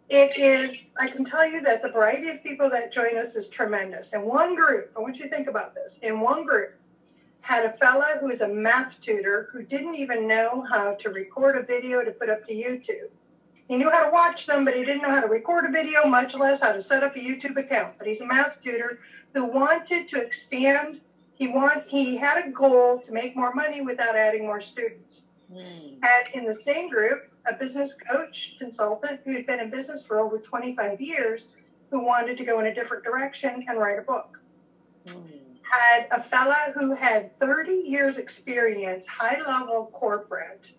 it 0.09 0.37
is, 0.39 0.93
I 1.01 1.07
can 1.07 1.25
tell 1.25 1.49
you 1.49 1.61
that 1.61 1.83
the 1.83 1.91
variety 1.91 2.31
of 2.31 2.43
people 2.43 2.69
that 2.71 2.93
join 2.93 3.17
us 3.17 3.37
is 3.37 3.49
tremendous. 3.49 4.13
And 4.13 4.25
one 4.25 4.57
group, 4.57 4.91
I 4.97 5.01
want 5.01 5.19
you 5.19 5.25
to 5.25 5.31
think 5.31 5.49
about 5.49 5.75
this. 5.75 5.99
In 6.03 6.21
one 6.21 6.45
group, 6.45 6.75
had 7.43 7.65
a 7.65 7.73
fella 7.73 8.19
who 8.21 8.29
is 8.29 8.41
a 8.41 8.49
math 8.49 9.01
tutor 9.01 9.49
who 9.53 9.63
didn't 9.63 9.95
even 9.95 10.27
know 10.29 10.67
how 10.71 10.95
to 10.95 11.11
record 11.11 11.57
a 11.57 11.63
video 11.63 12.05
to 12.05 12.11
put 12.11 12.29
up 12.29 12.47
to 12.47 12.55
YouTube. 12.55 13.09
He 13.71 13.77
knew 13.77 13.89
how 13.89 14.05
to 14.05 14.11
watch 14.11 14.47
them, 14.47 14.65
but 14.65 14.75
he 14.75 14.85
didn't 14.85 15.03
know 15.03 15.11
how 15.11 15.21
to 15.21 15.29
record 15.29 15.65
a 15.65 15.71
video, 15.71 16.05
much 16.05 16.35
less 16.35 16.61
how 16.61 16.73
to 16.73 16.83
set 16.83 17.05
up 17.05 17.15
a 17.15 17.21
YouTube 17.21 17.57
account. 17.57 17.99
But 17.99 18.09
he's 18.09 18.21
a 18.21 18.27
math 18.27 18.61
tutor 18.61 18.99
who 19.33 19.45
wanted 19.45 20.09
to 20.09 20.21
expand. 20.21 21.01
He 21.35 21.47
want 21.47 21.87
he 21.87 22.17
had 22.17 22.49
a 22.49 22.51
goal 22.51 22.99
to 22.99 23.13
make 23.13 23.37
more 23.37 23.55
money 23.55 23.81
without 23.81 24.17
adding 24.17 24.45
more 24.45 24.61
students. 24.61 25.23
Mm. 25.55 25.99
And 26.03 26.35
in 26.35 26.47
the 26.47 26.55
same 26.55 26.91
group, 26.91 27.31
a 27.47 27.55
business 27.55 27.95
coach 27.95 28.57
consultant 28.59 29.21
who 29.25 29.35
had 29.35 29.47
been 29.47 29.61
in 29.61 29.71
business 29.71 30.05
for 30.05 30.19
over 30.19 30.41
25 30.41 31.01
years, 31.01 31.47
who 31.93 32.05
wanted 32.05 32.39
to 32.39 32.45
go 32.45 32.59
in 32.59 32.67
a 32.67 32.75
different 32.75 33.05
direction 33.05 33.65
and 33.69 33.79
write 33.79 34.01
a 34.01 34.03
book. 34.03 34.41
Mm. 35.07 35.23
Had 35.63 36.09
a 36.11 36.21
fella 36.21 36.73
who 36.75 36.97
had 36.97 37.37
30 37.37 37.73
years 37.87 38.19
experience, 38.19 39.07
high 39.07 39.41
level 39.47 39.91
corporate, 39.93 40.73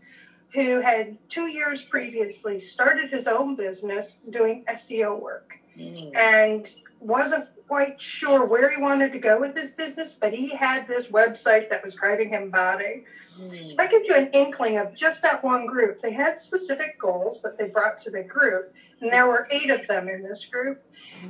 who 0.54 0.80
had 0.82 1.18
two 1.30 1.48
years 1.48 1.82
previously 1.82 2.60
started 2.60 3.10
his 3.10 3.28
own 3.28 3.56
business 3.56 4.16
doing 4.30 4.66
SEO 4.66 5.20
work 5.20 5.58
mm. 5.78 6.16
and 6.16 6.74
wasn't 7.00 7.50
quite 7.68 8.00
sure 8.00 8.46
where 8.46 8.70
he 8.70 8.82
wanted 8.82 9.14
to 9.14 9.20
go 9.20 9.40
with 9.40 9.58
his 9.58 9.76
business, 9.76 10.14
but 10.14 10.34
he 10.34 10.50
had 10.50 10.88
this 10.88 11.10
website 11.10 11.70
that 11.70 11.84
was 11.84 11.96
driving 11.96 12.30
him 12.30 12.52
batty. 12.52 13.06
Mm. 13.40 13.76
I 13.80 13.88
give 13.88 14.04
you 14.06 14.16
an 14.16 14.30
inkling 14.34 14.78
of 14.78 14.94
just 14.94 15.24
that 15.24 15.44
one 15.44 15.66
group. 15.66 16.02
They 16.02 16.12
had 16.12 16.38
specific 16.38 17.00
goals 17.00 17.42
that 17.44 17.58
they 17.58 17.70
brought 17.70 18.02
to 18.02 18.12
the 18.12 18.24
group, 18.24 18.74
and 19.00 19.12
there 19.12 19.28
were 19.28 19.48
eight 19.52 19.70
of 19.70 19.88
them 19.88 20.10
in 20.10 20.22
this 20.22 20.46
group. 20.46 20.84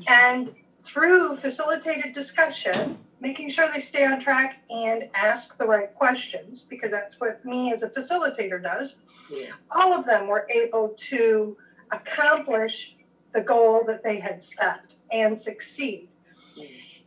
And 0.08 0.54
through 0.82 1.36
facilitated 1.36 2.13
discussion, 2.13 2.98
making 3.20 3.50
sure 3.50 3.68
they 3.72 3.80
stay 3.80 4.06
on 4.06 4.20
track 4.20 4.63
and 4.72 5.10
ask 5.13 5.58
the 5.58 5.66
right 5.66 5.94
questions, 5.94 6.63
because 6.63 6.92
that's 6.92 7.22
what 7.22 7.46
me 7.46 7.72
as 7.72 7.84
a 7.84 7.90
facilitator 7.90 8.62
does 8.62 8.96
yeah. 9.32 9.52
all 9.72 9.94
of 9.94 10.06
them 10.06 10.28
were 10.28 10.48
able 10.54 10.90
to 10.98 11.58
accomplish 11.92 12.96
the 13.34 13.42
goal 13.42 13.84
that 13.86 14.04
they 14.04 14.20
had 14.20 14.42
set 14.44 14.94
and 15.12 15.38
succeed. 15.38 16.08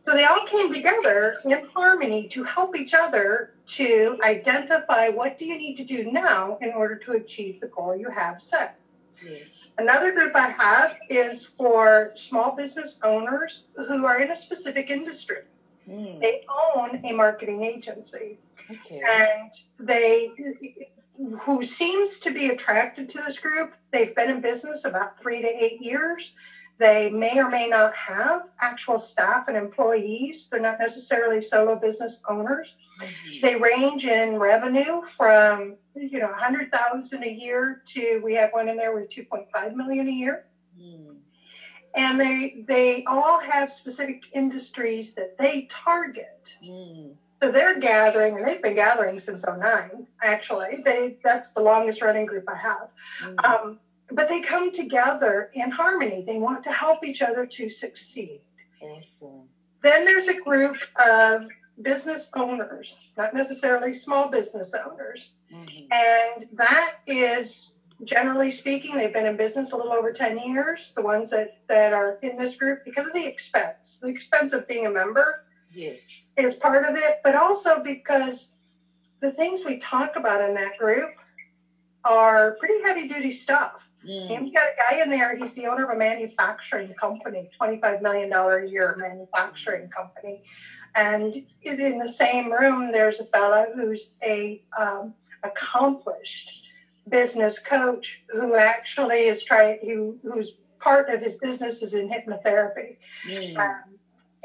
So 0.03 0.15
they 0.15 0.23
all 0.23 0.45
came 0.45 0.71
together 0.71 1.33
in 1.45 1.67
harmony 1.73 2.27
to 2.27 2.43
help 2.43 2.77
each 2.77 2.93
other 2.93 3.53
to 3.67 4.19
identify 4.23 5.09
what 5.09 5.39
do 5.39 5.45
you 5.45 5.57
need 5.57 5.77
to 5.77 5.83
do 5.83 6.11
now 6.11 6.59
in 6.61 6.69
order 6.69 6.95
to 6.95 7.13
achieve 7.13 7.59
the 7.59 7.67
goal 7.67 7.95
you 7.95 8.09
have 8.11 8.39
set. 8.39 8.77
Yes. 9.23 9.73
Another 9.79 10.11
group 10.11 10.35
I 10.35 10.49
have 10.49 10.95
is 11.09 11.45
for 11.45 12.11
small 12.15 12.55
business 12.55 12.99
owners 13.03 13.65
who 13.75 14.05
are 14.05 14.21
in 14.21 14.29
a 14.29 14.35
specific 14.35 14.91
industry. 14.91 15.43
Mm. 15.89 16.19
They 16.19 16.45
own 16.75 17.01
a 17.03 17.13
marketing 17.13 17.63
agency. 17.63 18.37
Okay. 18.69 19.01
And 19.07 19.51
they 19.79 20.31
who 21.17 21.63
seems 21.63 22.19
to 22.21 22.31
be 22.31 22.47
attracted 22.47 23.09
to 23.09 23.17
this 23.19 23.39
group. 23.39 23.73
They've 23.91 24.15
been 24.15 24.29
in 24.29 24.41
business 24.41 24.85
about 24.85 25.19
three 25.21 25.41
to 25.41 25.47
eight 25.47 25.81
years. 25.81 26.33
They 26.77 27.09
may 27.09 27.39
or 27.39 27.49
may 27.49 27.67
not 27.67 27.95
have 27.95 28.49
actual 28.59 28.99
staff 28.99 29.47
and 29.47 29.55
employees. 29.55 30.49
They're 30.49 30.59
not 30.59 30.79
necessarily 30.79 31.39
solo 31.39 31.75
business 31.75 32.21
owners. 32.29 32.75
Mm-hmm. 32.99 33.39
They 33.41 33.55
range 33.55 34.05
in 34.05 34.37
revenue 34.39 35.01
from 35.03 35.77
you 35.95 36.19
know 36.19 36.27
100,000 36.27 37.23
a 37.23 37.27
year 37.27 37.81
to 37.85 38.19
we 38.23 38.35
have 38.35 38.51
one 38.51 38.67
in 38.67 38.75
there 38.75 38.93
with 38.93 39.09
2.5 39.09 39.73
million 39.73 40.07
a 40.07 40.11
year. 40.11 40.45
Mm. 40.77 41.15
And 41.95 42.19
they 42.19 42.65
they 42.67 43.05
all 43.07 43.39
have 43.39 43.71
specific 43.71 44.23
industries 44.33 45.13
that 45.13 45.37
they 45.37 45.67
target. 45.69 46.57
Mm. 46.61 47.15
So 47.41 47.51
they're 47.51 47.79
gathering, 47.79 48.37
and 48.37 48.45
they've 48.45 48.61
been 48.61 48.75
gathering 48.75 49.19
since 49.19 49.45
09, 49.45 50.07
actually. 50.21 50.81
They 50.83 51.17
That's 51.23 51.51
the 51.51 51.61
longest 51.61 52.01
running 52.01 52.25
group 52.25 52.45
I 52.47 52.55
have. 52.55 52.89
Mm-hmm. 53.21 53.67
Um, 53.67 53.79
but 54.11 54.29
they 54.29 54.41
come 54.41 54.71
together 54.71 55.49
in 55.53 55.71
harmony. 55.71 56.23
They 56.25 56.37
want 56.37 56.63
to 56.63 56.71
help 56.71 57.03
each 57.03 57.21
other 57.21 57.45
to 57.45 57.69
succeed. 57.69 58.41
Awesome. 58.81 59.49
Then 59.81 60.05
there's 60.05 60.27
a 60.27 60.39
group 60.41 60.77
of 61.05 61.47
business 61.81 62.31
owners, 62.35 62.97
not 63.17 63.33
necessarily 63.33 63.93
small 63.93 64.29
business 64.29 64.73
owners. 64.73 65.33
Mm-hmm. 65.53 65.85
And 65.91 66.49
that 66.53 66.95
is 67.05 67.73
generally 68.03 68.51
speaking, 68.51 68.95
they've 68.95 69.13
been 69.13 69.25
in 69.25 69.37
business 69.37 69.71
a 69.71 69.77
little 69.77 69.93
over 69.93 70.11
10 70.11 70.39
years, 70.39 70.91
the 70.93 71.01
ones 71.01 71.29
that, 71.31 71.59
that 71.67 71.93
are 71.93 72.19
in 72.21 72.37
this 72.37 72.55
group, 72.55 72.83
because 72.83 73.07
of 73.07 73.13
the 73.13 73.25
expense. 73.25 73.99
The 73.99 74.09
expense 74.09 74.53
of 74.53 74.67
being 74.67 74.85
a 74.85 74.91
member 74.91 75.44
yes 75.75 76.31
is 76.37 76.55
part 76.55 76.85
of 76.85 76.95
it 76.95 77.19
but 77.23 77.35
also 77.35 77.83
because 77.83 78.49
the 79.21 79.31
things 79.31 79.63
we 79.65 79.77
talk 79.77 80.15
about 80.15 80.41
in 80.41 80.53
that 80.53 80.77
group 80.77 81.11
are 82.03 82.55
pretty 82.59 82.81
heavy 82.83 83.07
duty 83.07 83.31
stuff 83.31 83.89
mm. 84.07 84.35
and 84.35 84.47
you 84.47 84.53
got 84.53 84.65
a 84.65 84.75
guy 84.77 85.01
in 85.01 85.09
there 85.09 85.35
he's 85.35 85.55
the 85.55 85.65
owner 85.65 85.85
of 85.85 85.95
a 85.95 85.97
manufacturing 85.97 86.93
company 86.93 87.49
25 87.57 88.01
million 88.01 88.29
dollar 88.29 88.59
a 88.59 88.69
year 88.69 88.95
manufacturing 88.97 89.89
company 89.89 90.43
and 90.95 91.35
in 91.63 91.97
the 91.97 92.09
same 92.09 92.51
room 92.51 92.91
there's 92.91 93.19
a 93.19 93.25
fellow 93.25 93.65
who's 93.75 94.13
a 94.23 94.61
um, 94.79 95.13
accomplished 95.43 96.63
business 97.09 97.59
coach 97.59 98.23
who 98.29 98.55
actually 98.55 99.21
is 99.21 99.43
trying 99.43 99.79
who 99.81 100.17
who's 100.23 100.57
part 100.79 101.09
of 101.09 101.21
his 101.21 101.35
business 101.37 101.81
is 101.81 101.93
in 101.93 102.09
hypnotherapy 102.09 102.97
mm. 103.27 103.57
um, 103.57 103.94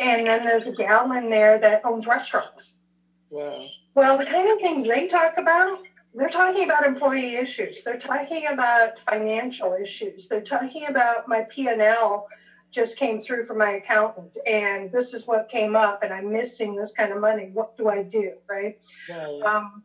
and 0.00 0.26
then 0.26 0.44
there's 0.44 0.66
a 0.66 0.72
gal 0.72 1.12
in 1.12 1.30
there 1.30 1.58
that 1.58 1.82
owns 1.84 2.06
restaurants. 2.06 2.78
Wow. 3.28 3.66
Well, 3.94 4.16
the 4.16 4.24
kind 4.24 4.50
of 4.50 4.58
things 4.60 4.88
they 4.88 5.06
talk 5.06 5.36
about, 5.36 5.82
they're 6.14 6.30
talking 6.30 6.64
about 6.64 6.84
employee 6.84 7.34
issues. 7.36 7.84
They're 7.84 7.98
talking 7.98 8.46
about 8.48 8.98
financial 9.00 9.74
issues. 9.74 10.26
They're 10.26 10.40
talking 10.40 10.86
about 10.86 11.28
my 11.28 11.46
P&L 11.50 12.26
just 12.70 12.96
came 12.96 13.20
through 13.20 13.44
from 13.46 13.58
my 13.58 13.72
accountant 13.72 14.38
and 14.46 14.92
this 14.92 15.12
is 15.12 15.26
what 15.26 15.48
came 15.48 15.74
up 15.74 16.02
and 16.02 16.12
I'm 16.12 16.32
missing 16.32 16.76
this 16.76 16.92
kind 16.92 17.12
of 17.12 17.20
money. 17.20 17.50
What 17.52 17.76
do 17.76 17.88
I 17.88 18.02
do? 18.02 18.34
Right. 18.48 18.78
Um, 19.44 19.82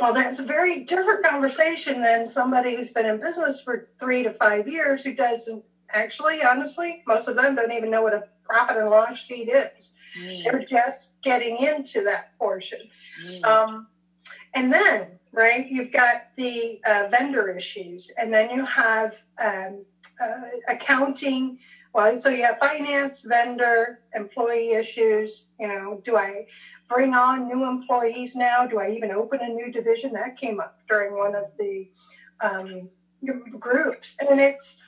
Well, 0.00 0.14
that's 0.14 0.38
a 0.38 0.44
very 0.44 0.84
different 0.84 1.24
conversation 1.24 2.00
than 2.00 2.26
somebody 2.28 2.76
who's 2.76 2.92
been 2.92 3.06
in 3.06 3.20
business 3.20 3.60
for 3.60 3.88
three 3.98 4.22
to 4.22 4.30
five 4.30 4.66
years 4.68 5.04
who 5.04 5.14
doesn't 5.14 5.64
actually, 5.90 6.42
honestly, 6.42 7.02
most 7.06 7.28
of 7.28 7.36
them 7.36 7.54
don't 7.56 7.72
even 7.72 7.90
know 7.90 8.02
what 8.02 8.14
a 8.14 8.24
profit 8.54 8.76
and 8.76 8.90
loss 8.90 9.18
sheet 9.18 9.48
is. 9.48 9.94
Mm. 10.20 10.44
They're 10.44 10.64
just 10.64 11.20
getting 11.22 11.56
into 11.56 12.02
that 12.02 12.38
portion. 12.38 12.78
Mm. 13.26 13.44
Um, 13.44 13.86
and 14.54 14.72
then, 14.72 15.18
right, 15.32 15.66
you've 15.68 15.90
got 15.90 16.22
the 16.36 16.80
uh, 16.86 17.08
vendor 17.10 17.48
issues, 17.48 18.12
and 18.16 18.32
then 18.32 18.50
you 18.50 18.64
have 18.64 19.20
um, 19.44 19.84
uh, 20.22 20.42
accounting. 20.68 21.58
Well, 21.92 22.20
so 22.20 22.28
you 22.28 22.44
have 22.44 22.58
finance, 22.58 23.22
vendor, 23.22 24.00
employee 24.14 24.72
issues. 24.72 25.48
You 25.58 25.68
know, 25.68 26.00
do 26.04 26.16
I 26.16 26.46
bring 26.88 27.14
on 27.14 27.48
new 27.48 27.68
employees 27.68 28.36
now? 28.36 28.66
Do 28.66 28.78
I 28.78 28.90
even 28.90 29.10
open 29.10 29.40
a 29.42 29.48
new 29.48 29.72
division? 29.72 30.12
That 30.12 30.36
came 30.36 30.60
up 30.60 30.78
during 30.88 31.16
one 31.16 31.34
of 31.34 31.46
the 31.58 31.88
um, 32.40 32.88
groups. 33.58 34.16
And 34.20 34.38
it's 34.38 34.80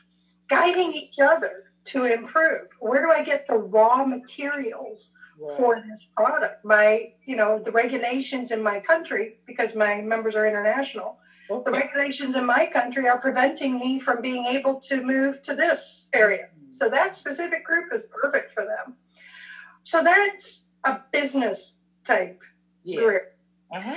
guiding 0.49 0.93
each 0.93 1.19
other 1.21 1.66
to 1.87 2.05
improve. 2.05 2.69
Where 2.81 3.05
do 3.05 3.11
I 3.11 3.23
get 3.23 3.47
the 3.47 3.59
raw 3.59 4.05
materials 4.05 5.15
for 5.57 5.83
this 5.89 6.07
product? 6.17 6.65
My, 6.65 7.13
you 7.25 7.37
know, 7.37 7.59
the 7.59 7.73
regulations 7.73 8.51
in 8.51 8.63
my 8.63 8.81
country, 8.81 9.39
because 9.47 9.75
my 9.75 10.01
members 10.01 10.35
are 10.35 10.47
international, 10.47 11.19
okay. 11.51 11.71
the 11.71 11.77
regulations 11.77 12.37
in 12.37 12.47
my 12.47 12.67
country 12.73 13.09
are 13.09 13.19
preventing 13.19 13.79
me 13.79 13.99
from 13.99 14.23
being 14.23 14.47
able 14.47 14.81
to 14.81 15.03
move 15.03 15.43
to 15.43 15.55
this 15.55 16.09
area. 16.13 16.49
So 16.71 16.89
that 16.89 17.15
specific 17.15 17.65
group 17.65 17.93
is 17.93 18.05
perfect 18.11 18.53
for 18.53 18.65
them. 18.65 18.97
So 19.85 20.03
that's 20.03 20.69
a 20.85 21.01
business 21.13 21.79
type 22.05 22.41
yeah. 22.85 23.01
group. 23.01 23.23
Uh-huh. 23.73 23.97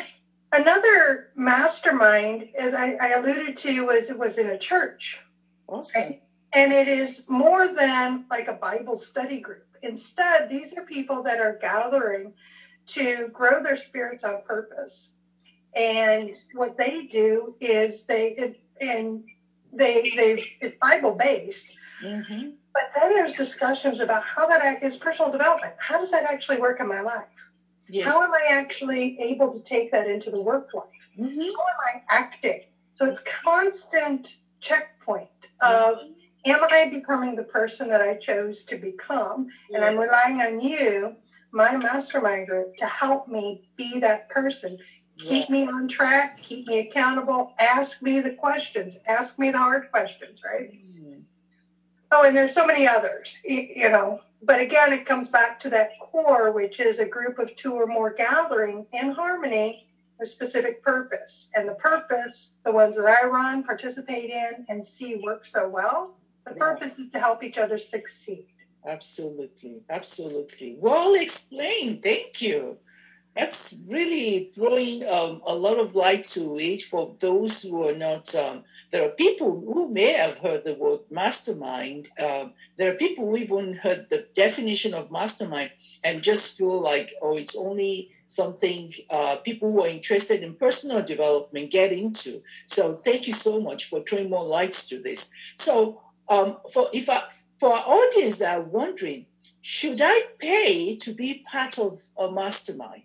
Another 0.52 1.30
mastermind, 1.36 2.50
as 2.58 2.74
I, 2.74 2.98
I, 3.00 3.10
alluded 3.10 3.56
to, 3.56 3.86
was 3.86 4.10
it 4.10 4.18
was 4.18 4.38
in 4.38 4.50
a 4.50 4.58
church. 4.58 5.24
Awesome. 5.68 6.04
And, 6.04 6.16
and 6.54 6.72
it 6.72 6.88
is 6.88 7.28
more 7.30 7.68
than 7.68 8.26
like 8.30 8.48
a 8.48 8.54
Bible 8.54 8.96
study 8.96 9.40
group. 9.40 9.66
Instead, 9.82 10.50
these 10.50 10.76
are 10.76 10.84
people 10.84 11.24
that 11.24 11.40
are 11.40 11.58
gathering 11.62 12.34
to 12.88 13.30
grow 13.32 13.62
their 13.62 13.76
spirits 13.76 14.24
on 14.24 14.42
purpose. 14.46 15.14
And 15.76 16.34
what 16.54 16.78
they 16.78 17.06
do 17.06 17.56
is 17.60 18.06
they 18.06 18.56
and 18.82 19.24
they 19.72 20.12
they 20.16 20.44
it's 20.62 20.76
Bible 20.78 21.12
based. 21.12 21.72
Mm-hmm. 22.04 22.50
But 22.74 22.84
then 22.96 23.14
there's 23.14 23.34
discussions 23.34 24.00
about 24.00 24.24
how 24.24 24.48
that 24.48 24.82
is 24.84 24.96
personal 24.96 25.32
development. 25.32 25.76
How 25.80 25.98
does 25.98 26.12
that 26.12 26.24
actually 26.24 26.60
work 26.60 26.80
in 26.80 26.88
my 26.88 27.02
life? 27.02 27.28
Yes. 27.90 28.08
How 28.08 28.24
am 28.24 28.32
I 28.32 28.48
actually 28.52 29.20
able 29.20 29.52
to 29.52 29.62
take 29.64 29.92
that 29.92 30.08
into 30.08 30.30
the 30.30 30.42
work 30.42 30.70
life? 30.74 31.10
Mm-hmm. 31.18 31.42
How 31.42 31.48
am 31.48 31.96
I 31.96 32.02
acting? 32.10 32.62
So 32.94 33.08
it's 33.08 33.22
constant 33.22 34.38
checkpoint 34.60 35.30
of 35.62 35.98
mm-hmm. 35.98 36.12
Am 36.46 36.60
I 36.72 36.90
becoming 36.90 37.36
the 37.36 37.44
person 37.44 37.90
that 37.90 38.02
I 38.02 38.16
chose 38.16 38.64
to 38.66 38.78
become? 38.78 39.48
And 39.74 39.84
I'm 39.84 39.98
relying 39.98 40.42
on 40.42 40.62
you, 40.62 41.16
my 41.52 41.76
mastermind 41.78 42.48
group, 42.48 42.76
to 42.78 42.86
help 42.86 43.28
me 43.28 43.62
be 43.76 44.00
that 44.00 44.30
person. 44.30 44.78
Keep 45.18 45.50
me 45.50 45.68
on 45.68 45.88
track, 45.90 46.42
keep 46.42 46.66
me 46.68 46.80
accountable, 46.80 47.54
ask 47.60 48.02
me 48.02 48.22
the 48.22 48.36
questions, 48.36 48.98
ask 49.06 49.38
me 49.38 49.52
the 49.52 49.58
hard 49.58 49.92
questions, 49.92 50.42
right? 50.46 50.72
Mm-hmm. 50.72 51.20
Oh, 52.14 52.26
and 52.26 52.36
there's 52.36 52.54
so 52.54 52.66
many 52.66 52.88
others, 52.88 53.38
you 53.44 53.90
know, 53.90 54.22
but 54.42 54.62
again, 54.62 54.94
it 54.94 55.06
comes 55.06 55.28
back 55.28 55.60
to 55.60 55.70
that 55.72 56.00
core, 56.00 56.54
which 56.54 56.80
is 56.80 57.00
a 57.00 57.06
group 57.06 57.38
of 57.38 57.54
two 57.56 57.74
or 57.74 57.86
more 57.86 58.14
gathering 58.14 58.86
in 58.94 59.12
harmony 59.12 59.86
a 60.22 60.26
specific 60.26 60.84
purpose. 60.84 61.50
And 61.56 61.68
the 61.68 61.76
purpose, 61.76 62.56
the 62.66 62.72
ones 62.72 62.96
that 62.98 63.06
I 63.06 63.28
run, 63.28 63.64
participate 63.64 64.30
in, 64.30 64.66
and 64.68 64.84
see 64.84 65.22
work 65.24 65.46
so 65.46 65.68
well, 65.68 66.16
the 66.50 66.56
purpose 66.56 67.00
is 67.00 67.10
to 67.12 67.20
help 67.20 67.44
each 67.44 67.58
other 67.58 67.78
succeed. 67.78 68.46
Absolutely. 68.86 69.82
Absolutely. 69.90 70.78
Well 70.80 71.16
explained. 71.16 72.04
Thank 72.04 72.42
you. 72.42 72.78
That's 73.36 73.78
really 73.88 74.50
throwing 74.54 75.08
um, 75.08 75.42
a 75.46 75.56
lot 75.56 75.80
of 75.80 75.96
light 75.96 76.24
to 76.36 76.58
it 76.58 76.82
for 76.82 77.16
those 77.20 77.64
who 77.64 77.88
are 77.88 77.96
not 77.96 78.34
um, 78.36 78.64
there 78.92 79.06
are 79.06 79.10
people 79.12 79.62
who 79.62 79.92
may 79.92 80.14
have 80.14 80.40
heard 80.40 80.64
the 80.64 80.74
word 80.74 81.02
mastermind. 81.12 82.10
Um, 82.20 82.54
there 82.78 82.92
are 82.92 82.96
people 82.96 83.26
who 83.26 83.38
even 83.38 83.74
heard 83.74 84.08
the 84.10 84.26
definition 84.34 84.96
of 84.96 85.12
mastermind 85.12 85.72
and 86.04 86.24
just 86.24 86.58
feel 86.58 86.82
like, 86.82 87.12
oh, 87.22 87.38
it's 87.38 87.56
only 87.56 88.10
something 88.26 88.94
uh, 89.12 89.38
people 89.38 89.72
who 89.72 89.84
are 89.84 89.88
interested 89.88 90.42
in 90.42 90.56
personal 90.56 91.04
development 91.04 91.72
get 91.72 91.92
into. 91.92 92.42
So 92.66 92.96
thank 92.96 93.28
you 93.28 93.34
so 93.34 93.62
much 93.62 93.86
for 93.86 94.02
throwing 94.02 94.30
more 94.30 94.46
lights 94.46 94.88
to 94.90 95.02
this. 95.02 95.30
So 95.56 96.02
um, 96.30 96.58
for 96.72 96.90
if 96.94 97.10
I, 97.10 97.24
for 97.60 97.74
our 97.74 97.84
audience 97.86 98.40
that 98.40 98.58
are 98.58 98.62
wondering, 98.62 99.26
should 99.62 100.00
I 100.02 100.22
pay 100.38 100.96
to 100.96 101.14
be 101.14 101.44
part 101.52 101.78
of 101.80 102.00
a 102.18 102.32
mastermind? 102.32 103.04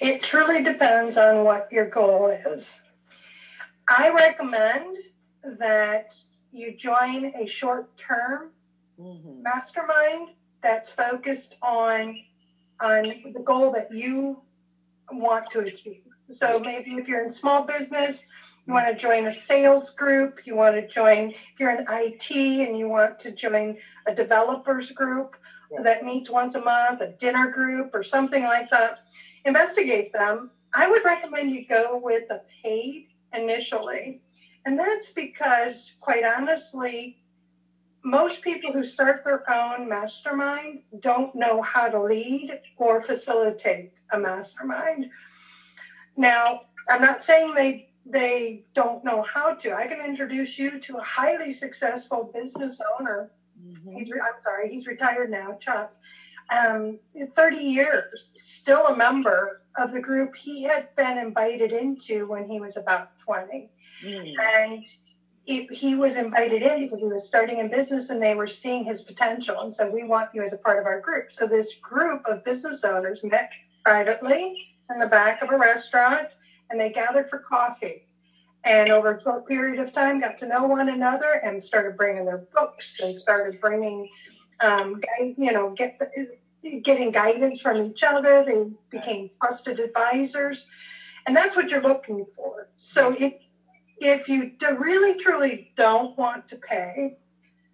It 0.00 0.22
truly 0.22 0.62
depends 0.62 1.18
on 1.18 1.44
what 1.44 1.70
your 1.72 1.86
goal 1.86 2.28
is. 2.28 2.82
I 3.88 4.10
recommend 4.10 4.96
that 5.58 6.14
you 6.52 6.76
join 6.76 7.32
a 7.34 7.46
short 7.46 7.96
term 7.96 8.50
mm-hmm. 9.00 9.42
mastermind 9.42 10.30
that's 10.62 10.90
focused 10.90 11.56
on 11.62 12.18
on 12.80 13.02
the 13.32 13.40
goal 13.44 13.72
that 13.72 13.92
you 13.92 14.40
want 15.10 15.50
to 15.50 15.60
achieve. 15.60 16.02
So 16.30 16.60
maybe 16.60 16.92
if 16.92 17.08
you're 17.08 17.24
in 17.24 17.30
small 17.30 17.64
business, 17.64 18.28
you 18.68 18.74
want 18.74 18.86
to 18.86 18.94
join 18.94 19.26
a 19.26 19.32
sales 19.32 19.90
group, 19.90 20.46
you 20.46 20.54
want 20.54 20.74
to 20.74 20.86
join 20.86 21.30
if 21.30 21.52
you're 21.58 21.70
in 21.70 21.86
IT 21.88 22.30
and 22.68 22.76
you 22.76 22.86
want 22.86 23.18
to 23.20 23.32
join 23.32 23.78
a 24.06 24.14
developers 24.14 24.90
group 24.90 25.36
yeah. 25.72 25.80
that 25.80 26.04
meets 26.04 26.28
once 26.28 26.54
a 26.54 26.60
month, 26.60 27.00
a 27.00 27.12
dinner 27.12 27.50
group 27.50 27.94
or 27.94 28.02
something 28.02 28.44
like 28.44 28.68
that. 28.68 28.98
Investigate 29.46 30.12
them. 30.12 30.50
I 30.74 30.86
would 30.90 31.02
recommend 31.02 31.50
you 31.50 31.66
go 31.66 31.98
with 32.02 32.30
a 32.30 32.42
paid 32.62 33.08
initially. 33.32 34.20
And 34.66 34.78
that's 34.78 35.14
because, 35.14 35.96
quite 35.98 36.24
honestly, 36.24 37.22
most 38.04 38.42
people 38.42 38.70
who 38.70 38.84
start 38.84 39.24
their 39.24 39.50
own 39.50 39.88
mastermind 39.88 40.82
don't 41.00 41.34
know 41.34 41.62
how 41.62 41.88
to 41.88 42.02
lead 42.02 42.60
or 42.76 43.00
facilitate 43.00 43.98
a 44.12 44.18
mastermind. 44.18 45.06
Now, 46.18 46.62
I'm 46.90 47.00
not 47.00 47.22
saying 47.22 47.54
they 47.54 47.87
they 48.10 48.64
don't 48.74 49.04
know 49.04 49.22
how 49.22 49.54
to. 49.54 49.74
I 49.74 49.86
can 49.86 50.04
introduce 50.04 50.58
you 50.58 50.80
to 50.80 50.96
a 50.96 51.02
highly 51.02 51.52
successful 51.52 52.30
business 52.32 52.80
owner. 52.98 53.30
Mm-hmm. 53.62 53.96
He's 53.96 54.10
I'm 54.12 54.40
sorry, 54.40 54.70
he's 54.70 54.86
retired 54.86 55.30
now, 55.30 55.54
Chuck. 55.54 55.92
Um, 56.50 56.98
30 57.36 57.56
years, 57.56 58.32
still 58.36 58.86
a 58.86 58.96
member 58.96 59.60
of 59.76 59.92
the 59.92 60.00
group 60.00 60.34
he 60.34 60.62
had 60.62 60.88
been 60.96 61.18
invited 61.18 61.72
into 61.72 62.26
when 62.26 62.48
he 62.48 62.58
was 62.58 62.78
about 62.78 63.18
20. 63.18 63.68
Mm. 64.02 64.34
And 64.40 64.84
it, 65.46 65.70
he 65.70 65.94
was 65.94 66.16
invited 66.16 66.62
in 66.62 66.80
because 66.80 67.00
he 67.00 67.08
was 67.08 67.28
starting 67.28 67.58
in 67.58 67.68
business 67.70 68.08
and 68.08 68.22
they 68.22 68.34
were 68.34 68.46
seeing 68.46 68.84
his 68.84 69.02
potential 69.02 69.60
and 69.60 69.74
said, 69.74 69.92
We 69.92 70.04
want 70.04 70.30
you 70.34 70.42
as 70.42 70.54
a 70.54 70.58
part 70.58 70.78
of 70.78 70.86
our 70.86 71.00
group. 71.00 71.32
So 71.32 71.46
this 71.46 71.74
group 71.76 72.22
of 72.24 72.44
business 72.44 72.82
owners 72.82 73.20
met 73.22 73.50
privately 73.84 74.74
in 74.88 74.98
the 74.98 75.06
back 75.08 75.42
of 75.42 75.50
a 75.50 75.58
restaurant 75.58 76.28
and 76.70 76.80
they 76.80 76.90
gathered 76.90 77.28
for 77.28 77.38
coffee. 77.38 78.06
And 78.64 78.90
over 78.90 79.14
a 79.14 79.20
short 79.20 79.48
period 79.48 79.78
of 79.78 79.92
time, 79.92 80.20
got 80.20 80.36
to 80.38 80.46
know 80.46 80.66
one 80.66 80.88
another 80.88 81.40
and 81.44 81.62
started 81.62 81.96
bringing 81.96 82.24
their 82.24 82.44
books 82.54 83.00
and 83.00 83.16
started 83.16 83.60
bringing, 83.60 84.10
um, 84.60 85.00
you 85.36 85.52
know, 85.52 85.70
get 85.70 85.98
the, 85.98 86.80
getting 86.80 87.12
guidance 87.12 87.60
from 87.60 87.82
each 87.82 88.02
other. 88.02 88.44
They 88.44 88.66
became 88.90 89.30
trusted 89.40 89.78
advisors. 89.78 90.66
And 91.26 91.36
that's 91.36 91.54
what 91.54 91.70
you're 91.70 91.82
looking 91.82 92.26
for. 92.26 92.68
So 92.76 93.14
if, 93.18 93.34
if 93.98 94.28
you 94.28 94.52
really 94.76 95.18
truly 95.18 95.72
don't 95.76 96.18
want 96.18 96.48
to 96.48 96.56
pay, 96.56 97.16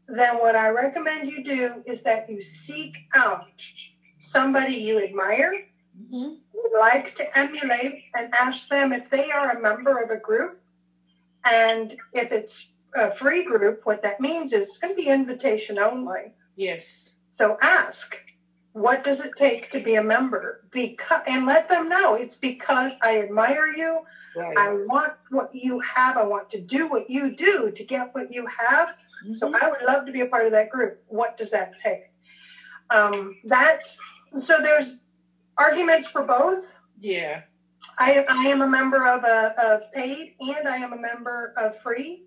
then 0.06 0.38
what 0.38 0.54
I 0.54 0.68
recommend 0.68 1.30
you 1.30 1.42
do 1.42 1.82
is 1.86 2.02
that 2.02 2.28
you 2.28 2.42
seek 2.42 2.96
out 3.14 3.64
somebody 4.18 4.74
you 4.74 5.02
admire, 5.02 5.66
mm-hmm. 5.98 6.34
Like 6.78 7.14
to 7.16 7.38
emulate, 7.38 8.04
and 8.16 8.32
ask 8.34 8.68
them 8.68 8.92
if 8.92 9.10
they 9.10 9.30
are 9.30 9.56
a 9.56 9.60
member 9.60 10.02
of 10.02 10.10
a 10.10 10.16
group. 10.16 10.60
And 11.50 11.96
if 12.12 12.32
it's 12.32 12.70
a 12.94 13.10
free 13.10 13.44
group, 13.44 13.82
what 13.84 14.02
that 14.02 14.20
means 14.20 14.52
is 14.52 14.68
it's 14.68 14.78
going 14.78 14.94
to 14.94 15.00
be 15.00 15.08
invitation 15.08 15.78
only. 15.78 16.32
Yes. 16.56 17.16
So 17.30 17.58
ask 17.60 18.18
what 18.74 19.04
does 19.04 19.24
it 19.24 19.30
take 19.36 19.70
to 19.70 19.78
be 19.78 19.94
a 19.94 20.02
member 20.02 20.64
because 20.72 21.22
and 21.28 21.46
let 21.46 21.68
them 21.68 21.88
know 21.88 22.16
it's 22.16 22.34
because 22.34 22.98
i 23.04 23.20
admire 23.20 23.68
you 23.68 24.00
right. 24.34 24.58
i 24.58 24.72
want 24.72 25.12
what 25.30 25.54
you 25.54 25.78
have 25.78 26.16
i 26.16 26.24
want 26.24 26.50
to 26.50 26.60
do 26.60 26.88
what 26.88 27.08
you 27.08 27.36
do 27.36 27.70
to 27.70 27.84
get 27.84 28.12
what 28.16 28.32
you 28.32 28.44
have 28.46 28.88
mm-hmm. 28.88 29.34
so 29.34 29.52
i 29.62 29.70
would 29.70 29.80
love 29.86 30.04
to 30.04 30.10
be 30.10 30.22
a 30.22 30.26
part 30.26 30.44
of 30.44 30.50
that 30.50 30.70
group 30.70 31.00
what 31.06 31.36
does 31.36 31.52
that 31.52 31.72
take 31.80 32.10
um, 32.90 33.36
that's 33.44 33.98
so 34.36 34.60
there's 34.60 35.03
arguments 35.58 36.06
for 36.06 36.26
both 36.26 36.76
yeah 37.00 37.42
I, 37.98 38.24
I 38.28 38.46
am 38.46 38.62
a 38.62 38.68
member 38.68 39.06
of 39.06 39.24
a 39.24 39.54
of 39.58 39.92
paid 39.92 40.34
and 40.40 40.68
I 40.68 40.76
am 40.76 40.92
a 40.92 41.00
member 41.00 41.54
of 41.56 41.78
free. 41.78 42.24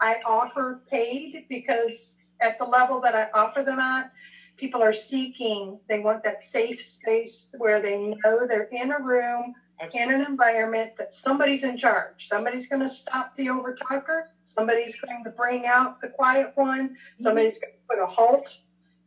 I 0.00 0.20
offer 0.26 0.82
paid 0.90 1.46
because 1.48 2.32
at 2.40 2.58
the 2.58 2.64
level 2.64 3.00
that 3.00 3.14
I 3.14 3.28
offer 3.38 3.62
them 3.62 3.78
at, 3.78 4.12
people 4.56 4.82
are 4.82 4.92
seeking, 4.92 5.80
they 5.88 5.98
want 5.98 6.22
that 6.22 6.40
safe 6.40 6.82
space 6.82 7.52
where 7.58 7.80
they 7.80 7.98
know 7.98 8.46
they're 8.46 8.68
in 8.70 8.92
a 8.92 9.00
room, 9.00 9.54
Absolutely. 9.80 10.14
in 10.14 10.20
an 10.20 10.26
environment 10.26 10.92
that 10.98 11.12
somebody's 11.12 11.64
in 11.64 11.76
charge. 11.76 12.28
Somebody's 12.28 12.68
going 12.68 12.82
to 12.82 12.88
stop 12.88 13.34
the 13.34 13.48
overtalker. 13.48 14.28
Somebody's 14.44 15.00
going 15.00 15.24
to 15.24 15.30
bring 15.30 15.66
out 15.66 16.00
the 16.00 16.08
quiet 16.08 16.52
one. 16.54 16.90
Mm-hmm. 16.90 17.22
Somebody's 17.22 17.58
going 17.58 17.74
to 17.74 17.96
put 17.96 18.02
a 18.02 18.06
halt 18.06 18.60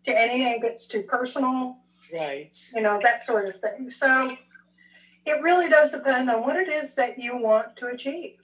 to 0.03 0.19
anything 0.19 0.61
that's 0.61 0.87
too 0.87 1.03
personal. 1.03 1.77
Right. 2.13 2.55
You 2.75 2.81
know, 2.81 2.99
that 3.01 3.23
sort 3.23 3.47
of 3.47 3.59
thing. 3.59 3.89
So 3.91 4.37
it 5.25 5.41
really 5.41 5.69
does 5.69 5.91
depend 5.91 6.29
on 6.29 6.41
what 6.41 6.55
it 6.55 6.67
is 6.67 6.95
that 6.95 7.19
you 7.19 7.37
want 7.37 7.75
to 7.77 7.87
achieve. 7.87 8.37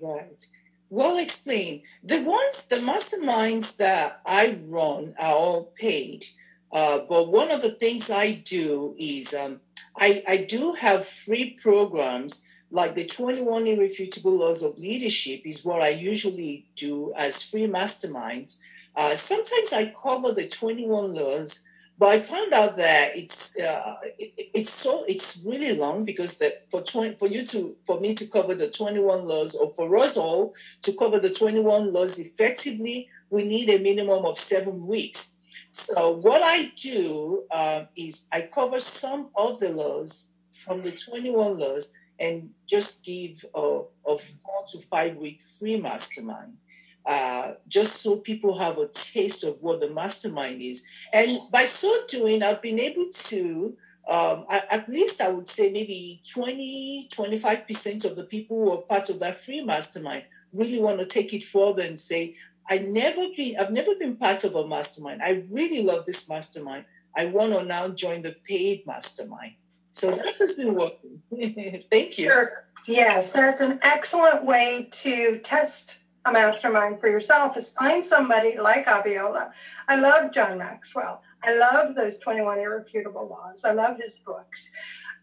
Right. 0.00 0.46
Well 0.88 1.18
explained. 1.18 1.82
The 2.02 2.22
ones, 2.22 2.66
the 2.66 2.76
masterminds 2.76 3.76
that 3.76 4.20
I 4.26 4.58
run 4.66 5.14
are 5.20 5.34
all 5.34 5.72
paid. 5.78 6.24
Uh, 6.72 7.00
but 7.08 7.28
one 7.28 7.50
of 7.50 7.62
the 7.62 7.72
things 7.72 8.10
I 8.10 8.32
do 8.32 8.94
is 8.98 9.34
um, 9.34 9.60
I, 9.98 10.22
I 10.26 10.36
do 10.38 10.74
have 10.80 11.04
free 11.04 11.56
programs 11.60 12.46
like 12.70 12.94
the 12.94 13.04
21 13.04 13.66
irrefutable 13.66 14.38
laws 14.38 14.62
of 14.62 14.78
leadership 14.78 15.42
is 15.44 15.64
what 15.64 15.82
I 15.82 15.88
usually 15.88 16.66
do 16.76 17.12
as 17.16 17.42
free 17.42 17.66
masterminds. 17.66 18.60
Uh, 18.94 19.14
sometimes 19.14 19.72
I 19.72 19.92
cover 20.00 20.32
the 20.32 20.46
21 20.46 21.14
laws, 21.14 21.66
but 22.00 22.08
I 22.08 22.18
found 22.18 22.54
out 22.54 22.78
that 22.78 23.14
it's 23.14 23.58
uh, 23.58 23.96
it, 24.18 24.32
it's 24.54 24.70
so 24.70 25.04
it's 25.06 25.44
really 25.46 25.74
long 25.74 26.06
because 26.06 26.38
that 26.38 26.64
for 26.70 26.80
20, 26.80 27.18
for 27.18 27.28
you 27.28 27.44
to 27.48 27.76
for 27.86 28.00
me 28.00 28.14
to 28.14 28.26
cover 28.26 28.54
the 28.54 28.70
21 28.70 29.22
laws 29.22 29.54
or 29.54 29.68
for 29.68 29.94
us 29.98 30.16
all 30.16 30.54
to 30.80 30.94
cover 30.94 31.20
the 31.20 31.28
21 31.28 31.92
laws 31.92 32.18
effectively, 32.18 33.06
we 33.28 33.44
need 33.44 33.68
a 33.68 33.82
minimum 33.82 34.24
of 34.24 34.38
seven 34.38 34.86
weeks. 34.86 35.36
So 35.72 36.18
what 36.22 36.40
I 36.42 36.72
do 36.74 37.44
um, 37.52 37.88
is 37.94 38.26
I 38.32 38.48
cover 38.50 38.80
some 38.80 39.28
of 39.36 39.60
the 39.60 39.68
laws 39.68 40.32
from 40.52 40.80
the 40.80 40.92
21 40.92 41.58
laws 41.58 41.92
and 42.18 42.48
just 42.66 43.04
give 43.04 43.44
a, 43.54 43.82
a 44.06 44.16
four 44.16 44.64
to 44.68 44.78
five 44.78 45.18
week 45.18 45.42
free 45.42 45.76
mastermind. 45.76 46.54
Uh, 47.06 47.52
just 47.66 48.02
so 48.02 48.18
people 48.18 48.58
have 48.58 48.78
a 48.78 48.86
taste 48.88 49.42
of 49.42 49.56
what 49.60 49.80
the 49.80 49.88
mastermind 49.88 50.60
is. 50.60 50.86
And 51.12 51.40
by 51.50 51.64
so 51.64 51.90
doing, 52.08 52.42
I've 52.42 52.60
been 52.60 52.78
able 52.78 53.06
to, 53.08 53.76
um, 54.08 54.44
at 54.50 54.88
least 54.88 55.20
I 55.20 55.28
would 55.28 55.46
say 55.46 55.72
maybe 55.72 56.22
20, 56.30 57.08
25% 57.10 58.04
of 58.04 58.16
the 58.16 58.24
people 58.24 58.58
who 58.58 58.72
are 58.72 58.82
part 58.82 59.08
of 59.08 59.18
that 59.20 59.34
free 59.34 59.62
mastermind 59.62 60.24
really 60.52 60.80
want 60.80 60.98
to 60.98 61.06
take 61.06 61.32
it 61.32 61.42
further 61.42 61.82
and 61.82 61.98
say, 61.98 62.34
I 62.68 62.78
never 62.78 63.26
been, 63.36 63.56
I've 63.58 63.72
never 63.72 63.94
been 63.94 64.16
part 64.16 64.44
of 64.44 64.54
a 64.54 64.66
mastermind. 64.66 65.22
I 65.22 65.42
really 65.52 65.82
love 65.82 66.04
this 66.04 66.28
mastermind. 66.28 66.84
I 67.16 67.26
want 67.26 67.52
to 67.52 67.64
now 67.64 67.88
join 67.88 68.22
the 68.22 68.36
paid 68.44 68.86
mastermind. 68.86 69.54
So 69.90 70.12
that 70.12 70.38
has 70.38 70.54
been 70.54 70.74
working. 70.74 71.22
Thank 71.90 72.18
you. 72.18 72.26
Sure. 72.26 72.64
Yes, 72.86 73.32
that's 73.32 73.60
an 73.60 73.80
excellent 73.82 74.44
way 74.44 74.88
to 74.90 75.38
test 75.38 75.99
a 76.24 76.32
mastermind 76.32 77.00
for 77.00 77.08
yourself 77.08 77.56
is 77.56 77.72
find 77.74 78.04
somebody 78.04 78.58
like 78.58 78.86
Abiola. 78.86 79.52
I 79.88 79.96
love 79.96 80.32
John 80.32 80.58
Maxwell. 80.58 81.22
I 81.42 81.56
love 81.56 81.94
those 81.94 82.18
21 82.18 82.58
irrefutable 82.58 83.26
laws. 83.28 83.64
I 83.64 83.72
love 83.72 83.96
his 83.96 84.16
books. 84.16 84.70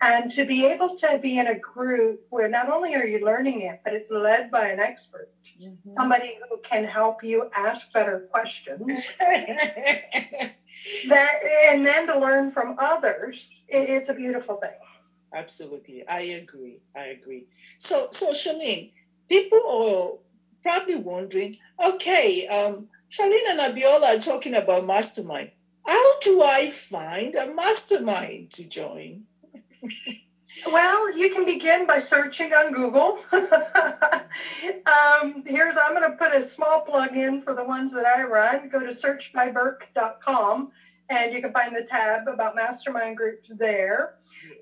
And 0.02 0.30
to 0.32 0.46
be 0.46 0.66
able 0.66 0.96
to 0.96 1.20
be 1.22 1.40
in 1.40 1.48
a 1.48 1.58
group 1.58 2.22
where 2.30 2.50
not 2.50 2.70
only 2.70 2.96
are 2.96 3.06
you 3.06 3.26
learning 3.26 3.62
it, 3.62 3.82
but 3.84 3.94
it's 3.94 4.12
led 4.12 4.52
by 4.52 4.68
an 4.70 4.80
expert, 4.80 5.30
mm-hmm. 5.60 5.92
somebody 5.92 6.38
who 6.50 6.58
can 6.60 6.84
help 6.84 7.24
you 7.24 7.50
ask 7.56 7.92
better 7.94 8.28
questions. 8.32 8.88
that 11.08 11.34
and 11.72 11.86
then 11.86 12.08
to 12.08 12.20
learn 12.20 12.52
from 12.52 12.76
others, 12.78 13.50
it, 13.68 13.90
it's 13.90 14.10
a 14.10 14.14
beautiful 14.14 14.58
thing. 14.58 14.78
Absolutely. 15.34 16.08
I 16.08 16.22
agree. 16.22 16.80
I 16.96 17.06
agree. 17.08 17.48
So 17.80 18.08
so 18.12 18.32
Charlene, 18.32 18.92
people 19.28 19.62
are 19.68 20.27
probably 20.64 20.96
wondering, 20.96 21.58
okay, 21.84 22.48
um, 22.48 22.88
Charlene 23.12 23.50
and 23.50 23.60
Abiola 23.60 24.16
are 24.16 24.20
talking 24.20 24.56
about 24.56 24.86
mastermind. 24.86 25.52
How 25.86 26.20
do 26.20 26.42
I 26.44 26.70
find 26.70 27.36
a 27.36 27.54
mastermind 27.54 28.52
to 28.52 28.68
join? 28.68 29.24
Well, 30.66 31.18
you 31.18 31.34
can 31.34 31.46
begin 31.46 31.86
by 31.86 32.00
searching 32.00 32.52
on 32.52 32.74
Google. 32.74 33.20
um, 33.32 35.44
here's, 35.46 35.78
I'm 35.78 35.94
going 35.94 36.10
to 36.10 36.18
put 36.18 36.36
a 36.36 36.42
small 36.42 36.82
plug 36.82 37.16
in 37.16 37.42
for 37.42 37.54
the 37.54 37.64
ones 37.64 37.94
that 37.94 38.06
I 38.06 38.24
run. 38.24 38.70
Go 38.70 38.80
to 38.80 38.88
searchbyburke.com 38.88 40.72
and 41.10 41.34
you 41.34 41.42
can 41.42 41.54
find 41.54 41.76
the 41.76 41.84
tab 41.84 42.28
about 42.28 42.56
mastermind 42.56 43.18
groups 43.18 43.56
there. 43.56 44.16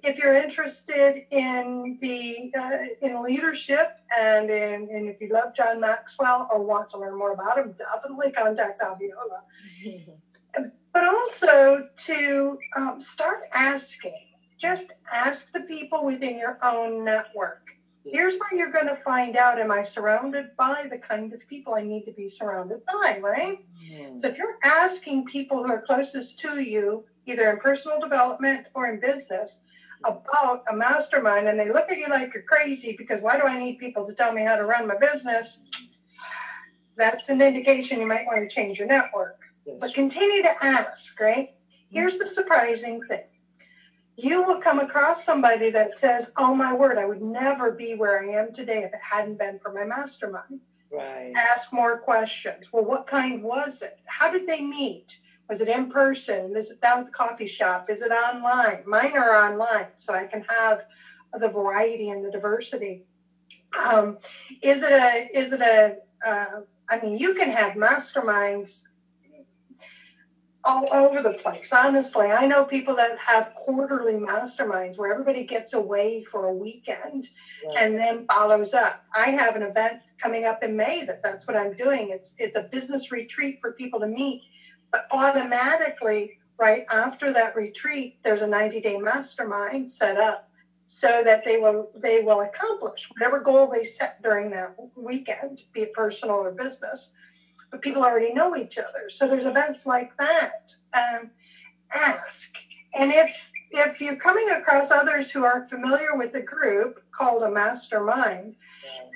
If 0.04 0.18
you're 0.18 0.36
interested 0.36 1.26
in 1.32 1.98
the 2.02 2.52
uh, 2.58 2.78
in 3.02 3.24
leadership 3.24 3.98
and 4.18 4.50
in, 4.50 4.88
and 4.92 5.08
if 5.08 5.20
you 5.22 5.30
love 5.32 5.56
John 5.56 5.80
Maxwell 5.80 6.48
or 6.52 6.64
want 6.64 6.90
to 6.92 6.98
learn 6.98 7.18
more 7.18 7.34
about 7.34 7.58
him, 7.58 7.76
definitely 7.78 8.32
contact 8.32 8.82
Abiola. 8.82 9.42
but 10.94 11.04
also 11.04 11.84
to 11.96 12.58
um, 12.76 13.02
start 13.02 13.42
asking 13.54 14.26
just 14.58 14.94
ask 15.12 15.52
the 15.52 15.62
people 15.62 16.04
within 16.04 16.38
your 16.38 16.58
own 16.64 17.04
network. 17.04 17.62
Here's 18.06 18.36
where 18.38 18.54
you're 18.54 18.72
going 18.72 18.88
to 18.88 18.96
find 18.96 19.36
out 19.36 19.60
am 19.60 19.72
I 19.72 19.82
surrounded 19.82 20.56
by 20.58 20.88
the 20.90 21.00
kind 21.00 21.34
of 21.34 21.48
people 21.48 21.74
I 21.74 21.82
need 21.82 22.06
to 22.06 22.12
be 22.12 22.30
surrounded 22.30 22.82
by, 22.86 23.20
right? 23.22 23.66
Mm. 23.84 24.18
So 24.18 24.28
if 24.28 24.38
you're 24.38 24.58
asking 24.64 25.26
people 25.26 25.64
who 25.64 25.72
are 25.72 25.82
closest 25.82 26.40
to 26.40 26.62
you, 26.62 27.04
either 27.26 27.50
in 27.50 27.58
personal 27.58 28.00
development 28.00 28.68
or 28.76 28.88
in 28.88 29.00
business, 29.00 29.62
about 30.06 30.64
a 30.70 30.76
mastermind 30.76 31.48
and 31.48 31.60
they 31.60 31.72
look 31.72 31.92
at 31.92 31.98
you 31.98 32.08
like 32.10 32.34
you're 32.34 32.44
crazy 32.44 32.96
because 32.98 33.22
why 33.22 33.38
do 33.38 33.44
I 33.46 33.58
need 33.58 33.78
people 33.78 34.06
to 34.08 34.14
tell 34.14 34.34
me 34.34 34.44
how 34.44 34.56
to 34.56 34.66
run 34.66 34.88
my 34.88 34.96
business? 34.98 35.60
That's 36.98 37.30
an 37.30 37.42
indication 37.42 38.00
you 38.00 38.08
might 38.08 38.26
want 38.26 38.40
to 38.40 38.48
change 38.48 38.78
your 38.78 38.88
network. 38.88 39.38
Yes. 39.66 39.78
But 39.82 39.94
continue 39.94 40.44
to 40.44 40.64
ask, 40.64 41.20
right? 41.20 41.50
Here's 41.90 42.18
the 42.18 42.28
surprising 42.28 43.02
thing 43.04 43.24
you 44.18 44.44
will 44.44 44.62
come 44.62 44.80
across 44.80 45.26
somebody 45.26 45.70
that 45.72 45.92
says, 45.92 46.34
Oh 46.38 46.54
my 46.54 46.74
word, 46.74 46.98
I 46.98 47.06
would 47.06 47.22
never 47.22 47.72
be 47.72 47.96
where 47.96 48.24
I 48.24 48.40
am 48.40 48.54
today 48.54 48.84
if 48.84 48.94
it 48.94 49.00
hadn't 49.00 49.38
been 49.38 49.60
for 49.60 49.72
my 49.74 49.84
mastermind. 49.84 50.60
Right. 50.92 51.34
Ask 51.36 51.74
more 51.74 52.00
questions. 52.00 52.72
Well, 52.72 52.86
what 52.86 53.08
kind 53.08 53.44
was 53.44 53.82
it? 53.82 54.00
How 54.06 54.32
did 54.32 54.48
they 54.48 54.62
meet? 54.62 55.20
Was 55.50 55.62
it 55.62 55.68
in 55.68 55.92
person? 55.92 56.56
Is 56.56 56.72
it 56.72 56.82
down 56.82 57.00
at 57.00 57.06
the 57.06 57.12
coffee 57.12 57.48
shop? 57.48 57.90
Is 57.90 58.02
it 58.02 58.12
online? 58.12 58.84
Mine 58.86 59.16
are 59.16 59.36
online, 59.36 59.88
so 59.96 60.14
I 60.14 60.26
can 60.26 60.44
have 60.50 60.86
the 61.34 61.50
variety 61.50 62.10
and 62.10 62.26
the 62.26 62.32
diversity. 62.32 63.04
Um, 63.78 64.18
is 64.62 64.82
it 64.84 64.92
a? 64.92 65.38
Is 65.38 65.54
it 65.54 65.62
a? 65.62 65.98
Uh, 66.26 66.62
I 66.90 67.00
mean, 67.02 67.18
you 67.18 67.36
can 67.36 67.50
have 67.50 67.74
masterminds 67.74 68.86
all 70.66 70.92
over 70.92 71.22
the 71.22 71.34
place. 71.34 71.72
Honestly, 71.72 72.28
I 72.28 72.48
know 72.48 72.66
people 72.66 72.96
that 72.96 73.18
have 73.20 73.54
quarterly 73.54 74.14
masterminds 74.14 74.98
where 74.98 75.12
everybody 75.12 75.44
gets 75.44 75.74
away 75.74 76.24
for 76.24 76.48
a 76.48 76.54
weekend 76.54 77.30
right. 77.68 77.78
and 77.80 77.98
then 77.98 78.26
follows 78.26 78.74
up. 78.74 79.04
I 79.16 79.30
have 79.30 79.56
an 79.56 79.62
event 79.62 80.02
coming 80.18 80.46
up 80.46 80.64
in 80.64 80.76
May 80.76 81.06
that 81.06 81.22
that's 81.22 81.48
what 81.48 81.56
I'm 81.56 81.74
doing. 81.74 82.10
It's 82.10 82.34
it's 82.40 82.58
a 82.58 82.64
business 82.64 83.12
retreat 83.12 83.60
for 83.62 83.74
people 83.74 84.00
to 84.00 84.08
meet, 84.08 84.42
but 84.92 85.08
automatically 85.12 86.40
right 86.58 86.86
after 86.92 87.32
that 87.34 87.56
retreat, 87.56 88.18
there's 88.24 88.42
a 88.42 88.48
90 88.48 88.82
day 88.82 88.98
mastermind 88.98 89.90
set 89.90 90.18
up 90.18 90.50
so 90.88 91.24
that 91.24 91.44
they 91.44 91.58
will 91.58 91.90
they 91.96 92.22
will 92.22 92.42
accomplish 92.42 93.10
whatever 93.12 93.40
goal 93.40 93.70
they 93.70 93.84
set 93.84 94.22
during 94.22 94.52
that 94.52 94.76
weekend, 94.96 95.64
be 95.74 95.82
it 95.82 95.94
personal 95.94 96.36
or 96.36 96.52
business 96.52 97.12
but 97.76 97.82
people 97.82 98.04
already 98.04 98.34
know 98.34 98.56
each 98.56 98.78
other. 98.78 99.10
So 99.10 99.28
there's 99.28 99.46
events 99.46 99.86
like 99.86 100.16
that. 100.18 100.74
Um, 100.94 101.30
ask. 101.94 102.56
And 102.94 103.12
if 103.12 103.52
if 103.72 104.00
you're 104.00 104.16
coming 104.16 104.50
across 104.52 104.92
others 104.92 105.30
who 105.30 105.44
aren't 105.44 105.70
familiar 105.70 106.16
with 106.16 106.32
the 106.32 106.42
group 106.42 107.04
called 107.12 107.44
a 107.44 107.50
mastermind, 107.50 108.56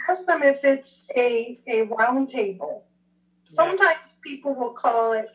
ask 0.10 0.26
them 0.26 0.44
if 0.44 0.66
it's 0.66 1.10
a, 1.16 1.58
a 1.68 1.86
roundtable. 1.86 2.82
Sometimes 3.46 4.00
people 4.22 4.54
will 4.54 4.74
call 4.74 5.14
it, 5.14 5.30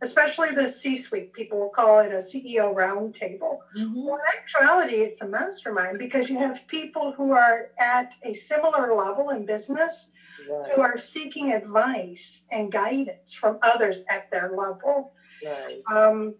especially 0.00 0.50
the 0.50 0.70
C 0.70 0.96
suite, 0.96 1.32
people 1.32 1.58
will 1.58 1.70
call 1.70 2.00
it 2.00 2.12
a 2.12 2.16
CEO 2.16 2.74
roundtable. 2.74 3.58
Mm-hmm. 3.76 4.04
Well, 4.04 4.16
in 4.16 4.38
actuality, 4.38 4.96
it's 4.96 5.22
a 5.22 5.28
mastermind 5.28 5.98
because 5.98 6.30
you 6.30 6.38
have 6.38 6.66
people 6.68 7.12
who 7.12 7.32
are 7.32 7.70
at 7.78 8.14
a 8.22 8.32
similar 8.34 8.94
level 8.94 9.30
in 9.30 9.44
business 9.44 10.12
right. 10.48 10.70
who 10.72 10.82
are 10.82 10.98
seeking 10.98 11.52
advice 11.52 12.46
and 12.50 12.70
guidance 12.70 13.32
from 13.32 13.58
others 13.62 14.04
at 14.08 14.30
their 14.30 14.52
level. 14.56 15.12
Right. 15.44 15.82
Um, 15.92 16.34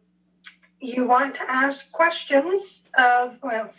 you 0.81 1.07
want 1.07 1.35
to 1.37 1.51
ask 1.51 1.91
questions 1.91 2.85
of, 2.97 3.39
well, 3.43 3.73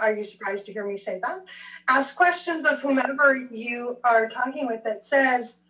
are 0.00 0.14
you 0.14 0.24
surprised 0.24 0.66
to 0.66 0.72
hear 0.72 0.86
me 0.86 0.96
say 0.96 1.20
that? 1.22 1.44
Ask 1.88 2.16
questions 2.16 2.64
of 2.64 2.80
whomever 2.80 3.36
you 3.36 3.98
are 4.04 4.28
talking 4.28 4.66
with 4.66 4.82
that 4.84 5.04
says, 5.04 5.60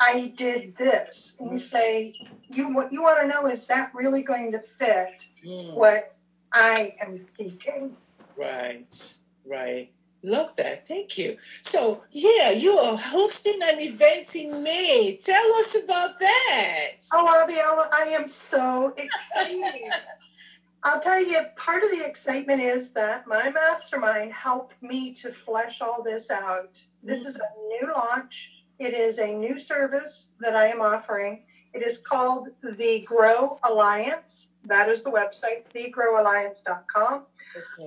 I 0.00 0.32
did 0.36 0.76
this. 0.76 1.36
And 1.40 1.52
you 1.52 1.58
say, 1.58 2.12
you 2.48 2.72
what 2.74 2.92
you 2.92 3.02
want 3.02 3.20
to 3.22 3.28
know 3.28 3.46
is 3.48 3.66
that 3.68 3.94
really 3.94 4.22
going 4.22 4.52
to 4.52 4.60
fit 4.60 5.08
Mm. 5.44 5.74
what 5.74 6.14
I 6.52 6.94
am 7.00 7.20
seeking? 7.20 7.94
Right, 8.36 9.18
right. 9.44 9.90
Love 10.22 10.56
that. 10.56 10.88
Thank 10.88 11.18
you. 11.18 11.36
So, 11.60 12.02
yeah, 12.10 12.50
you 12.50 12.72
are 12.78 12.96
hosting 12.96 13.60
an 13.62 13.78
event 13.78 14.34
in 14.34 14.62
May. 14.62 15.18
Tell 15.22 15.52
us 15.56 15.74
about 15.74 16.18
that. 16.18 16.92
Oh, 17.12 17.44
Abiola, 17.46 17.88
I 17.92 18.14
am 18.18 18.26
so 18.26 18.94
excited. 18.96 19.92
I'll 20.82 21.00
tell 21.00 21.22
you, 21.22 21.40
part 21.56 21.82
of 21.82 21.90
the 21.90 22.06
excitement 22.06 22.62
is 22.62 22.92
that 22.94 23.26
my 23.26 23.50
mastermind 23.50 24.32
helped 24.32 24.82
me 24.82 25.12
to 25.14 25.30
flesh 25.30 25.82
all 25.82 26.02
this 26.02 26.30
out. 26.30 26.82
This 27.02 27.26
is 27.26 27.38
a 27.38 27.58
new 27.68 27.92
launch. 27.94 28.53
It 28.78 28.94
is 28.94 29.18
a 29.18 29.32
new 29.32 29.58
service 29.58 30.30
that 30.40 30.56
I 30.56 30.68
am 30.68 30.80
offering. 30.80 31.44
It 31.72 31.82
is 31.82 31.98
called 31.98 32.48
the 32.62 33.04
Grow 33.06 33.58
Alliance. 33.62 34.48
That 34.64 34.88
is 34.88 35.02
the 35.02 35.10
website, 35.10 35.64
thegrowalliance.com. 35.74 37.22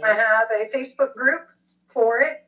I 0.03 0.13
have 0.13 0.47
a 0.51 0.69
Facebook 0.75 1.13
group 1.13 1.47
for 1.87 2.21
it. 2.21 2.43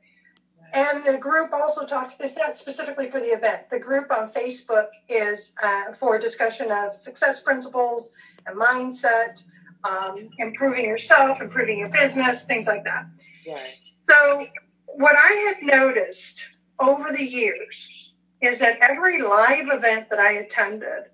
And 0.74 1.04
the 1.06 1.18
group 1.18 1.52
also 1.52 1.86
talks, 1.86 2.20
it's 2.20 2.38
not 2.38 2.56
specifically 2.56 3.10
for 3.10 3.20
the 3.20 3.28
event. 3.28 3.70
The 3.72 3.80
group 3.80 4.12
on 4.16 4.30
Facebook 4.32 4.88
is 5.08 5.56
uh, 5.64 5.94
for 5.94 6.20
discussion 6.20 6.72
of 6.72 6.94
success 6.94 7.42
principles 7.42 8.12
and 8.46 8.56
mindset, 8.56 9.44
um, 9.84 10.30
improving 10.38 10.86
yourself, 10.86 11.42
improving 11.42 11.80
your 11.80 11.90
business, 11.90 12.46
things 12.46 12.68
like 12.68 12.84
that. 12.84 13.08
Right. 13.48 13.74
So, 14.08 14.48
what 14.86 15.16
I 15.16 15.54
have 15.54 15.64
noticed 15.64 16.42
over 16.80 17.12
the 17.12 17.24
years 17.24 17.99
is 18.42 18.60
that 18.60 18.78
every 18.82 19.22
live 19.22 19.68
event 19.70 20.10
that 20.10 20.20
I 20.20 20.34
attended 20.34 21.06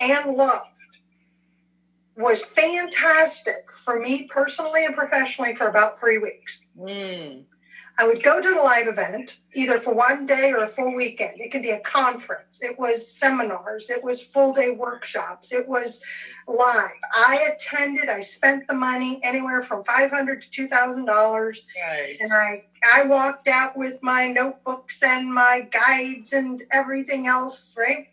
and 0.00 0.36
loved 0.36 0.70
was 2.16 2.44
fantastic 2.44 3.72
for 3.72 3.98
me 3.98 4.28
personally 4.28 4.84
and 4.84 4.94
professionally 4.94 5.54
for 5.54 5.66
about 5.66 5.98
three 5.98 6.18
weeks. 6.18 6.60
Mm. 6.78 7.44
I 7.96 8.06
would 8.06 8.24
go 8.24 8.40
to 8.40 8.48
the 8.48 8.60
live 8.60 8.88
event 8.88 9.38
either 9.54 9.78
for 9.78 9.94
one 9.94 10.26
day 10.26 10.50
or 10.50 10.64
a 10.64 10.68
full 10.68 10.96
weekend. 10.96 11.40
It 11.40 11.52
could 11.52 11.62
be 11.62 11.70
a 11.70 11.78
conference, 11.78 12.60
it 12.60 12.76
was 12.78 13.06
seminars, 13.06 13.88
it 13.88 14.02
was 14.02 14.24
full 14.24 14.52
day 14.52 14.70
workshops, 14.70 15.52
it 15.52 15.68
was 15.68 16.00
live. 16.48 16.90
I 17.14 17.54
attended, 17.54 18.08
I 18.08 18.22
spent 18.22 18.66
the 18.66 18.74
money 18.74 19.20
anywhere 19.22 19.62
from 19.62 19.84
$500 19.84 20.50
to 20.50 20.68
$2,000. 20.68 21.06
Right. 21.06 22.16
And 22.20 22.32
I, 22.32 22.56
I 22.84 23.04
walked 23.04 23.46
out 23.46 23.76
with 23.76 24.02
my 24.02 24.26
notebooks 24.26 25.02
and 25.04 25.32
my 25.32 25.68
guides 25.70 26.32
and 26.32 26.60
everything 26.72 27.28
else, 27.28 27.76
right? 27.78 28.08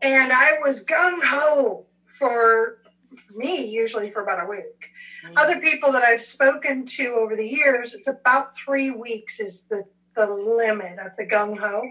And 0.00 0.32
I 0.32 0.58
was 0.64 0.84
gung 0.84 1.24
ho 1.24 1.86
for, 2.06 2.78
for 3.16 3.32
me, 3.32 3.66
usually 3.66 4.10
for 4.10 4.22
about 4.22 4.44
a 4.44 4.48
week. 4.48 4.90
Mm. 5.26 5.32
Other 5.36 5.60
people 5.60 5.92
that 5.92 6.02
I've 6.02 6.22
spoken 6.22 6.86
to 6.86 7.14
over 7.14 7.36
the 7.36 7.46
years, 7.46 7.94
it's 7.94 8.08
about 8.08 8.56
three 8.56 8.90
weeks 8.90 9.40
is 9.40 9.62
the, 9.62 9.84
the 10.14 10.26
limit 10.26 10.98
of 10.98 11.12
the 11.16 11.26
gung 11.26 11.58
ho. 11.58 11.82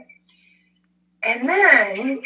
And 1.23 1.49
then 1.49 2.21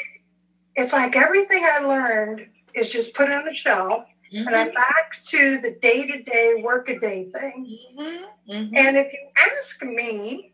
it's 0.75 0.93
like 0.93 1.15
everything 1.15 1.63
I 1.63 1.79
learned 1.79 2.47
is 2.73 2.91
just 2.91 3.13
put 3.13 3.31
on 3.31 3.45
the 3.45 3.53
shelf 3.53 4.05
and 4.31 4.49
I'm 4.49 4.71
back 4.73 5.21
to 5.23 5.59
the 5.59 5.71
day 5.81 6.05
to 6.05 6.21
day, 6.21 6.61
work 6.63 6.87
a 6.89 6.99
day 6.99 7.29
thing. 7.33 7.77
Mhm, 7.97 8.25
mhm. 8.47 8.77
And 8.77 8.97
if 8.97 9.11
you 9.11 9.27
ask 9.57 9.81
me, 9.81 10.53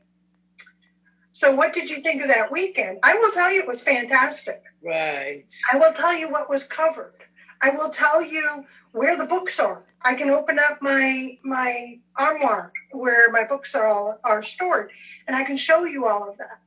so 1.34 1.54
what 1.54 1.74
did 1.74 1.89
you 1.89 2.00
think 2.00 2.22
of 2.22 2.30
that 2.30 2.52
weekend? 2.52 3.00
I 3.04 3.15
will 3.15 3.32
tell 3.32 3.52
you 3.52 3.62
it 3.62 3.68
was 3.68 3.82
fantastic. 3.82 4.62
Right. 4.82 5.44
I 5.72 5.78
will 5.78 5.91
tell 5.91 6.15
you 6.15 6.30
what 6.30 6.50
was 6.50 6.63
covered. 6.63 7.13
I 7.62 7.72
will 7.72 7.89
tell 7.89 8.22
you 8.24 8.63
where 8.94 9.18
the 9.18 9.26
books 9.26 9.60
are. 9.60 9.84
I 10.06 10.13
can 10.13 10.30
open 10.30 10.60
up 10.60 10.78
my 10.82 11.38
my 11.44 12.00
armoire 12.15 12.72
where 12.91 13.32
my 13.32 13.44
books 13.44 13.74
are 13.74 13.88
all 13.88 14.20
are 14.24 14.44
stored, 14.44 14.91
and 15.28 15.36
I 15.36 15.44
can 15.44 15.58
show 15.58 15.84
you 15.86 16.06
all 16.06 16.30
of 16.30 16.38
that. 16.38 16.60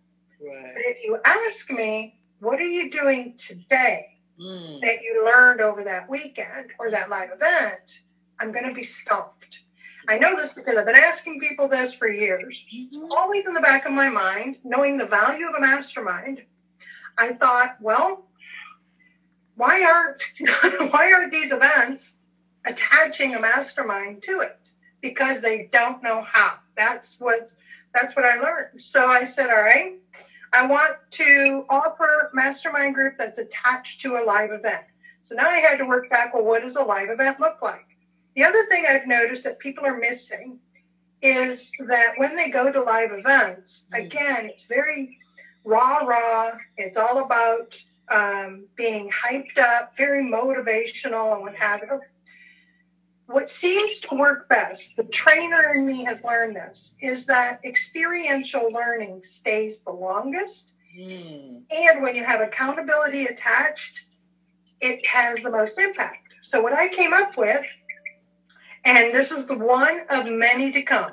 But 0.74 0.82
if 0.84 1.04
you 1.04 1.18
ask 1.24 1.70
me, 1.70 2.18
what 2.40 2.58
are 2.60 2.64
you 2.64 2.90
doing 2.90 3.34
today 3.38 4.14
Mm. 4.40 4.80
that 4.82 5.02
you 5.02 5.24
learned 5.24 5.60
over 5.60 5.82
that 5.84 6.08
weekend 6.08 6.70
or 6.78 6.90
that 6.92 7.10
live 7.10 7.30
event? 7.32 8.00
I'm 8.38 8.52
going 8.52 8.68
to 8.68 8.74
be 8.74 8.84
stumped. 8.84 9.58
I 10.08 10.18
know 10.18 10.36
this 10.36 10.52
because 10.52 10.76
I've 10.76 10.86
been 10.86 10.94
asking 10.94 11.40
people 11.40 11.66
this 11.68 11.92
for 11.92 12.08
years. 12.08 12.64
Mhm. 12.72 13.08
Always 13.10 13.46
in 13.48 13.54
the 13.54 13.60
back 13.60 13.84
of 13.84 13.92
my 13.92 14.08
mind, 14.08 14.58
knowing 14.64 14.96
the 14.96 15.06
value 15.06 15.48
of 15.48 15.54
a 15.56 15.60
mastermind, 15.60 16.44
I 17.16 17.32
thought, 17.32 17.76
well, 17.80 18.28
why 19.56 19.82
aren't 19.82 20.22
why 20.92 21.12
aren't 21.12 21.32
these 21.32 21.50
events 21.52 22.17
attaching 22.66 23.34
a 23.34 23.40
mastermind 23.40 24.22
to 24.22 24.40
it? 24.40 24.58
Because 25.00 25.40
they 25.40 25.68
don't 25.72 26.02
know 26.02 26.22
how. 26.22 26.54
That's 26.76 27.20
what's 27.20 27.54
that's 27.94 28.14
what 28.14 28.24
I 28.24 28.36
learned. 28.36 28.82
So 28.82 29.06
I 29.06 29.24
said, 29.24 29.50
all 29.50 29.62
right, 29.62 29.98
I 30.52 30.66
want 30.66 30.96
to 31.12 31.64
offer 31.68 32.30
mastermind 32.32 32.94
group 32.94 33.14
that's 33.18 33.38
attached 33.38 34.00
to 34.02 34.16
a 34.16 34.24
live 34.24 34.52
event. 34.52 34.84
So 35.22 35.34
now 35.34 35.48
I 35.48 35.58
had 35.58 35.78
to 35.78 35.84
work 35.84 36.10
back, 36.10 36.34
well, 36.34 36.44
what 36.44 36.62
does 36.62 36.76
a 36.76 36.82
live 36.82 37.10
event 37.10 37.40
look 37.40 37.60
like? 37.62 37.86
The 38.34 38.44
other 38.44 38.64
thing 38.66 38.84
I've 38.88 39.06
noticed 39.06 39.44
that 39.44 39.58
people 39.58 39.84
are 39.84 39.98
missing 39.98 40.58
is 41.20 41.72
that 41.88 42.12
when 42.16 42.36
they 42.36 42.50
go 42.50 42.70
to 42.70 42.80
live 42.82 43.10
events, 43.12 43.86
again, 43.92 44.46
it's 44.46 44.64
very 44.64 45.18
raw, 45.64 45.98
raw. 45.98 46.52
It's 46.76 46.96
all 46.96 47.24
about 47.24 47.82
um, 48.10 48.66
being 48.76 49.10
hyped 49.10 49.58
up, 49.58 49.96
very 49.96 50.24
motivational, 50.24 51.34
and 51.34 51.42
what 51.42 51.56
have 51.56 51.80
you. 51.82 52.00
What 53.28 53.46
seems 53.46 54.00
to 54.00 54.14
work 54.14 54.48
best, 54.48 54.96
the 54.96 55.04
trainer 55.04 55.74
in 55.74 55.86
me 55.86 56.04
has 56.04 56.24
learned 56.24 56.56
this, 56.56 56.94
is 56.98 57.26
that 57.26 57.60
experiential 57.62 58.72
learning 58.72 59.22
stays 59.22 59.82
the 59.82 59.92
longest. 59.92 60.72
Mm. 60.98 61.60
And 61.70 62.02
when 62.02 62.16
you 62.16 62.24
have 62.24 62.40
accountability 62.40 63.26
attached, 63.26 64.00
it 64.80 65.06
has 65.06 65.42
the 65.42 65.50
most 65.50 65.78
impact. 65.78 66.28
So, 66.42 66.62
what 66.62 66.72
I 66.72 66.88
came 66.88 67.12
up 67.12 67.36
with, 67.36 67.62
and 68.86 69.14
this 69.14 69.30
is 69.30 69.44
the 69.44 69.58
one 69.58 70.00
of 70.08 70.26
many 70.30 70.72
to 70.72 70.82
come. 70.82 71.12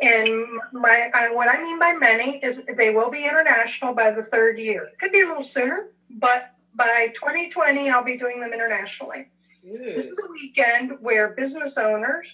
And 0.00 0.60
my, 0.72 1.08
I, 1.14 1.30
what 1.30 1.46
I 1.48 1.62
mean 1.62 1.78
by 1.78 1.92
many 1.92 2.38
is 2.38 2.64
they 2.64 2.92
will 2.92 3.10
be 3.10 3.24
international 3.24 3.94
by 3.94 4.10
the 4.10 4.24
third 4.24 4.58
year. 4.58 4.88
Could 5.00 5.12
be 5.12 5.20
a 5.20 5.28
little 5.28 5.44
sooner, 5.44 5.90
but 6.10 6.52
by 6.74 7.12
2020, 7.14 7.90
I'll 7.90 8.02
be 8.02 8.16
doing 8.16 8.40
them 8.40 8.52
internationally. 8.52 9.28
This 9.62 10.06
is 10.06 10.18
a 10.18 10.30
weekend 10.30 10.92
where 11.00 11.34
business 11.34 11.76
owners 11.76 12.32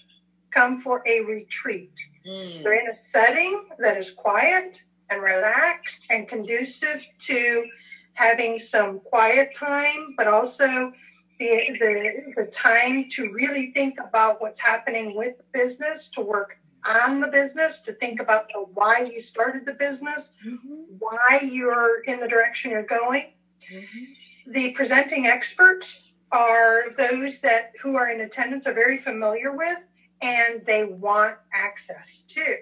come 0.54 0.80
for 0.80 1.02
a 1.06 1.20
retreat. 1.20 1.92
Mm. 2.26 2.62
They're 2.62 2.80
in 2.80 2.88
a 2.88 2.94
setting 2.94 3.68
that 3.78 3.96
is 3.96 4.10
quiet 4.12 4.82
and 5.10 5.22
relaxed 5.22 6.04
and 6.10 6.28
conducive 6.28 7.06
to 7.26 7.66
having 8.14 8.58
some 8.58 9.00
quiet 9.00 9.54
time, 9.54 10.14
but 10.16 10.26
also 10.26 10.92
the, 11.38 11.76
the, 11.78 12.32
the 12.36 12.46
time 12.46 13.08
to 13.10 13.30
really 13.32 13.72
think 13.72 13.98
about 14.00 14.40
what's 14.40 14.58
happening 14.58 15.14
with 15.14 15.36
the 15.36 15.44
business, 15.52 16.10
to 16.12 16.22
work 16.22 16.56
on 16.86 17.20
the 17.20 17.28
business, 17.28 17.80
to 17.80 17.92
think 17.92 18.20
about 18.20 18.48
the 18.48 18.60
why 18.60 19.00
you 19.00 19.20
started 19.20 19.66
the 19.66 19.74
business, 19.74 20.32
Mhm, 20.46 20.84
why 20.98 21.40
you're 21.42 22.02
in 22.04 22.20
the 22.20 22.28
direction 22.28 22.70
you're 22.70 22.82
going. 22.84 23.32
mhm. 23.70 24.06
The 24.46 24.70
presenting 24.72 25.26
experts 25.26 26.05
are 26.32 26.90
those 26.90 27.40
that 27.40 27.72
who 27.80 27.96
are 27.96 28.10
in 28.10 28.20
attendance 28.20 28.66
are 28.66 28.72
very 28.72 28.98
familiar 28.98 29.52
with 29.52 29.86
and 30.22 30.64
they 30.66 30.84
want 30.84 31.36
access 31.52 32.24
to. 32.24 32.56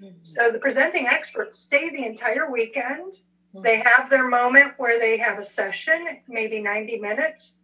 Mhm. 0.00 0.14
So 0.22 0.50
the 0.50 0.58
presenting 0.60 1.08
experts 1.08 1.58
stay 1.58 1.90
the 1.90 2.04
entire 2.04 2.50
weekend. 2.50 3.14
They 3.54 3.76
have 3.78 4.08
their 4.08 4.28
moment 4.28 4.74
where 4.76 4.98
they 4.98 5.16
have 5.16 5.38
a 5.38 5.42
session, 5.42 6.20
maybe 6.28 6.60
90 6.60 6.98
minutes. 6.98 7.54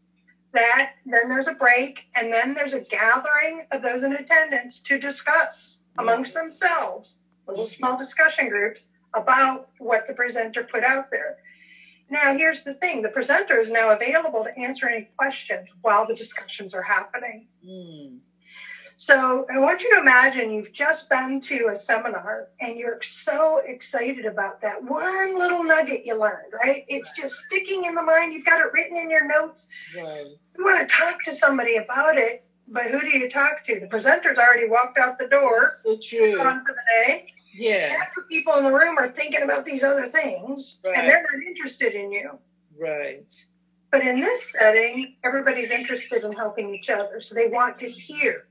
That 0.52 0.92
then 1.04 1.28
there's 1.28 1.46
a 1.46 1.54
break, 1.54 2.06
and 2.16 2.32
then 2.32 2.54
there's 2.54 2.72
a 2.72 2.80
gathering 2.80 3.66
of 3.70 3.82
those 3.82 4.02
in 4.02 4.14
attendance 4.14 4.80
to 4.80 4.98
discuss 4.98 5.78
amongst 5.98 6.34
themselves, 6.34 7.18
little 7.46 7.64
small 7.64 7.96
discussion 7.96 8.48
groups 8.48 8.88
about 9.14 9.68
what 9.78 10.06
the 10.06 10.14
presenter 10.14 10.64
put 10.64 10.82
out 10.82 11.10
there. 11.10 11.36
Now, 12.14 12.32
here's 12.36 12.62
the 12.62 12.74
thing 12.74 13.02
the 13.02 13.08
presenter 13.08 13.58
is 13.60 13.70
now 13.70 13.90
available 13.90 14.44
to 14.44 14.56
answer 14.56 14.88
any 14.88 15.08
questions 15.16 15.68
while 15.82 16.06
the 16.06 16.14
discussions 16.14 16.72
are 16.72 16.80
happening. 16.82 17.48
Mm. 17.66 18.18
So 18.96 19.44
I 19.52 19.58
want 19.58 19.82
you 19.82 19.90
to 19.94 19.98
imagine 19.98 20.52
you've 20.52 20.72
just 20.72 21.10
been 21.10 21.40
to 21.40 21.70
a 21.72 21.76
seminar 21.76 22.46
and 22.60 22.78
you're 22.78 23.00
so 23.02 23.60
excited 23.66 24.26
about 24.26 24.60
that 24.60 24.80
one 24.80 25.36
little 25.36 25.64
nugget 25.64 26.06
you 26.06 26.16
learned, 26.16 26.52
right? 26.52 26.84
It's 26.86 27.10
just 27.16 27.34
sticking 27.34 27.84
in 27.84 27.96
the 27.96 28.02
mind. 28.02 28.32
You've 28.32 28.44
got 28.44 28.60
it 28.60 28.72
written 28.72 28.96
in 28.96 29.10
your 29.10 29.26
notes. 29.26 29.66
Right. 29.96 30.26
You 30.56 30.64
want 30.64 30.88
to 30.88 30.94
talk 30.94 31.20
to 31.24 31.34
somebody 31.34 31.74
about 31.74 32.16
it, 32.16 32.44
but 32.68 32.84
who 32.92 33.00
do 33.00 33.08
you 33.08 33.28
talk 33.28 33.64
to? 33.64 33.80
The 33.80 33.88
presenter's 33.88 34.38
already 34.38 34.68
walked 34.68 34.98
out 34.98 35.18
the 35.18 35.26
door, 35.26 35.72
So 35.82 35.98
true. 36.00 36.36
gone 36.36 36.64
for 36.64 36.74
the 36.74 37.04
day. 37.04 37.33
Yeah. 37.54 37.88
Half 37.96 38.08
the 38.16 38.24
people 38.30 38.54
in 38.56 38.64
the 38.64 38.72
room 38.72 38.98
are 38.98 39.08
thinking 39.08 39.42
about 39.42 39.64
these 39.64 39.82
other 39.82 40.08
things 40.08 40.78
Right. 40.84 40.96
and 40.96 41.08
they're 41.08 41.22
not 41.22 41.42
interested 41.46 41.94
in 41.94 42.12
you. 42.12 42.38
Right. 42.76 43.32
But 43.90 44.02
in 44.02 44.20
this 44.20 44.52
setting, 44.52 45.14
everybody's 45.24 45.70
interested 45.70 46.24
in 46.24 46.32
helping 46.32 46.74
each 46.74 46.90
other. 46.90 47.20
So 47.20 47.34
they 47.36 47.46
want 47.46 47.78
to 47.78 47.88
hear, 47.88 48.44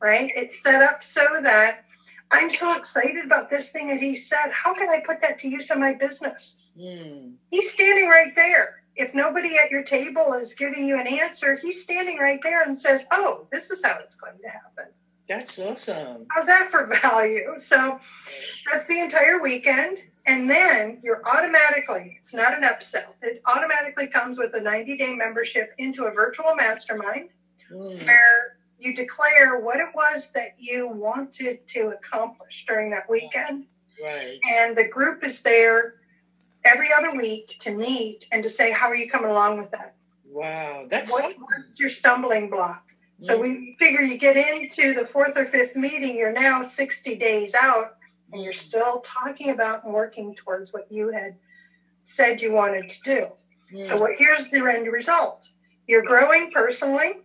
right? 0.00 0.32
It's 0.34 0.62
set 0.62 0.80
up 0.82 1.04
so 1.04 1.22
that 1.42 1.84
I'm 2.30 2.50
so 2.50 2.74
excited 2.76 3.24
about 3.24 3.50
this 3.50 3.70
thing 3.70 3.88
that 3.88 4.00
he 4.00 4.16
said. 4.16 4.50
How 4.50 4.74
can 4.74 4.88
I 4.88 5.00
put 5.00 5.20
that 5.20 5.38
to 5.40 5.48
use 5.48 5.70
in 5.70 5.78
my 5.78 5.92
business? 5.94 6.70
Mm. 6.78 7.34
He's 7.50 7.70
standing 7.72 8.08
right 8.08 8.34
there. 8.34 8.82
If 8.96 9.12
nobody 9.12 9.58
at 9.58 9.70
your 9.70 9.82
table 9.82 10.32
is 10.32 10.54
giving 10.54 10.88
you 10.88 10.98
an 10.98 11.06
answer, 11.06 11.56
he's 11.56 11.82
standing 11.82 12.18
right 12.18 12.40
there 12.42 12.62
and 12.62 12.76
says, 12.76 13.04
Oh, 13.10 13.46
this 13.52 13.70
is 13.70 13.84
how 13.84 13.98
it's 14.00 14.14
going 14.14 14.38
to 14.42 14.48
happen. 14.48 14.86
That's 15.28 15.58
awesome. 15.58 16.26
How's 16.30 16.46
that 16.46 16.70
for 16.70 16.86
value? 17.02 17.54
So 17.58 18.00
that's 18.70 18.86
the 18.86 19.00
entire 19.00 19.40
weekend. 19.42 19.98
And 20.28 20.48
then 20.50 21.00
you're 21.04 21.22
automatically, 21.26 22.16
it's 22.20 22.34
not 22.34 22.56
an 22.56 22.64
upsell, 22.64 23.14
it 23.22 23.40
automatically 23.46 24.08
comes 24.08 24.38
with 24.38 24.54
a 24.54 24.60
90 24.60 24.96
day 24.96 25.14
membership 25.14 25.72
into 25.78 26.04
a 26.04 26.10
virtual 26.10 26.54
mastermind 26.54 27.30
Mm. 27.72 28.06
where 28.06 28.58
you 28.78 28.94
declare 28.94 29.58
what 29.58 29.80
it 29.80 29.88
was 29.92 30.30
that 30.34 30.54
you 30.56 30.86
wanted 30.86 31.66
to 31.66 31.88
accomplish 31.88 32.64
during 32.68 32.90
that 32.90 33.10
weekend. 33.10 33.66
Right. 34.00 34.38
And 34.48 34.76
the 34.76 34.86
group 34.86 35.24
is 35.24 35.42
there 35.42 35.94
every 36.64 36.88
other 36.96 37.16
week 37.16 37.56
to 37.60 37.72
meet 37.72 38.28
and 38.30 38.44
to 38.44 38.48
say, 38.48 38.70
How 38.70 38.86
are 38.86 38.94
you 38.94 39.10
coming 39.10 39.30
along 39.32 39.58
with 39.58 39.72
that? 39.72 39.96
Wow. 40.28 40.84
That's 40.88 41.10
What, 41.10 41.24
awesome. 41.24 41.42
what's 41.42 41.80
your 41.80 41.88
stumbling 41.88 42.50
block? 42.50 42.85
So 43.18 43.38
we 43.38 43.76
figure 43.78 44.02
you 44.02 44.18
get 44.18 44.36
into 44.36 44.92
the 44.92 45.04
fourth 45.06 45.38
or 45.38 45.46
fifth 45.46 45.74
meeting, 45.74 46.16
you're 46.16 46.32
now 46.32 46.62
60 46.62 47.16
days 47.16 47.54
out, 47.54 47.96
and 48.32 48.42
you're 48.42 48.52
still 48.52 49.00
talking 49.00 49.50
about 49.50 49.84
and 49.84 49.94
working 49.94 50.34
towards 50.34 50.72
what 50.72 50.90
you 50.90 51.08
had 51.08 51.36
said 52.02 52.42
you 52.42 52.52
wanted 52.52 52.88
to 52.88 53.02
do. 53.02 53.26
Mm. 53.72 53.84
So 53.84 53.96
what 53.96 54.12
here's 54.18 54.50
the 54.50 54.58
end 54.58 54.86
result. 54.92 55.48
You're 55.86 56.02
growing 56.02 56.50
personally, 56.52 57.20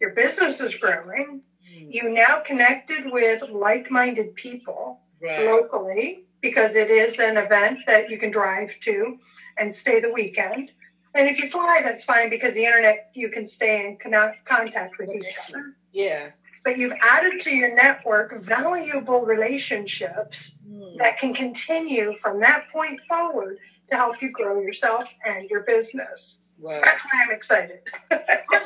your 0.00 0.10
business 0.10 0.60
is 0.60 0.74
growing, 0.76 1.42
Mm. 1.70 1.92
you 1.92 2.08
now 2.10 2.40
connected 2.40 3.10
with 3.10 3.48
like-minded 3.48 4.34
people 4.34 5.00
Right. 5.22 5.46
locally 5.46 6.24
because 6.40 6.74
it 6.74 6.90
is 6.90 7.18
an 7.18 7.36
event 7.36 7.78
that 7.86 8.10
you 8.10 8.18
can 8.18 8.30
drive 8.30 8.78
to 8.80 9.18
and 9.56 9.74
stay 9.74 10.00
the 10.00 10.12
weekend. 10.12 10.70
And 11.14 11.28
if 11.28 11.38
you 11.38 11.48
fly, 11.48 11.80
that's 11.82 12.04
fine 12.04 12.28
because 12.30 12.54
the 12.54 12.64
internet 12.64 13.10
you 13.14 13.28
can 13.28 13.46
stay 13.46 13.86
in 13.86 13.98
contact 14.44 14.98
with 14.98 15.10
each 15.14 15.34
other. 15.48 15.74
Yeah. 15.92 16.30
But 16.64 16.78
you've 16.78 16.94
added 17.00 17.40
to 17.40 17.54
your 17.54 17.74
network 17.74 18.40
valuable 18.40 19.22
relationships 19.22 20.56
Mm. 20.74 20.98
that 20.98 21.18
can 21.18 21.34
continue 21.34 22.16
from 22.16 22.40
that 22.40 22.64
point 22.72 23.00
forward 23.08 23.58
to 23.90 23.96
help 23.96 24.20
you 24.20 24.30
grow 24.30 24.60
yourself 24.60 25.08
and 25.26 25.48
your 25.50 25.60
business. 25.60 26.38
Wow. 26.58 26.80
That's 26.84 27.02
why 27.04 27.24
I'm 27.24 27.30
excited. 27.32 27.80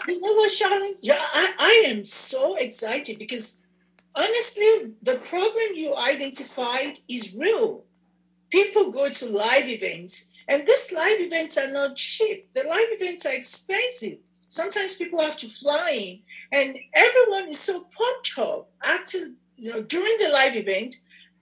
You 0.07 0.21
know 0.21 0.33
what, 0.35 0.51
Charlene? 0.51 0.97
Yeah, 1.03 1.19
I, 1.21 1.53
I 1.59 1.91
am 1.91 2.03
so 2.03 2.57
excited 2.57 3.19
because 3.19 3.61
honestly, 4.15 4.93
the 5.03 5.17
problem 5.17 5.75
you 5.75 5.95
identified 5.97 6.99
is 7.09 7.35
real. 7.35 7.85
People 8.51 8.91
go 8.91 9.11
to 9.11 9.27
live 9.27 9.69
events, 9.69 10.31
and 10.49 10.67
these 10.67 10.93
live 10.93 11.21
events 11.21 11.59
are 11.59 11.71
not 11.71 11.97
cheap. 11.97 12.53
The 12.55 12.63
live 12.63 12.89
events 12.93 13.27
are 13.27 13.35
expensive. 13.35 14.19
Sometimes 14.49 14.97
people 14.97 15.21
have 15.21 15.37
to 15.37 15.47
fly 15.47 15.91
in, 15.91 16.21
and 16.53 16.79
everyone 16.95 17.49
is 17.49 17.61
so 17.61 17.87
pumped 17.97 18.39
up 18.39 18.71
after, 18.83 19.19
you 19.57 19.71
know, 19.73 19.83
during 19.83 20.17
the 20.19 20.31
live 20.31 20.57
event, 20.57 20.95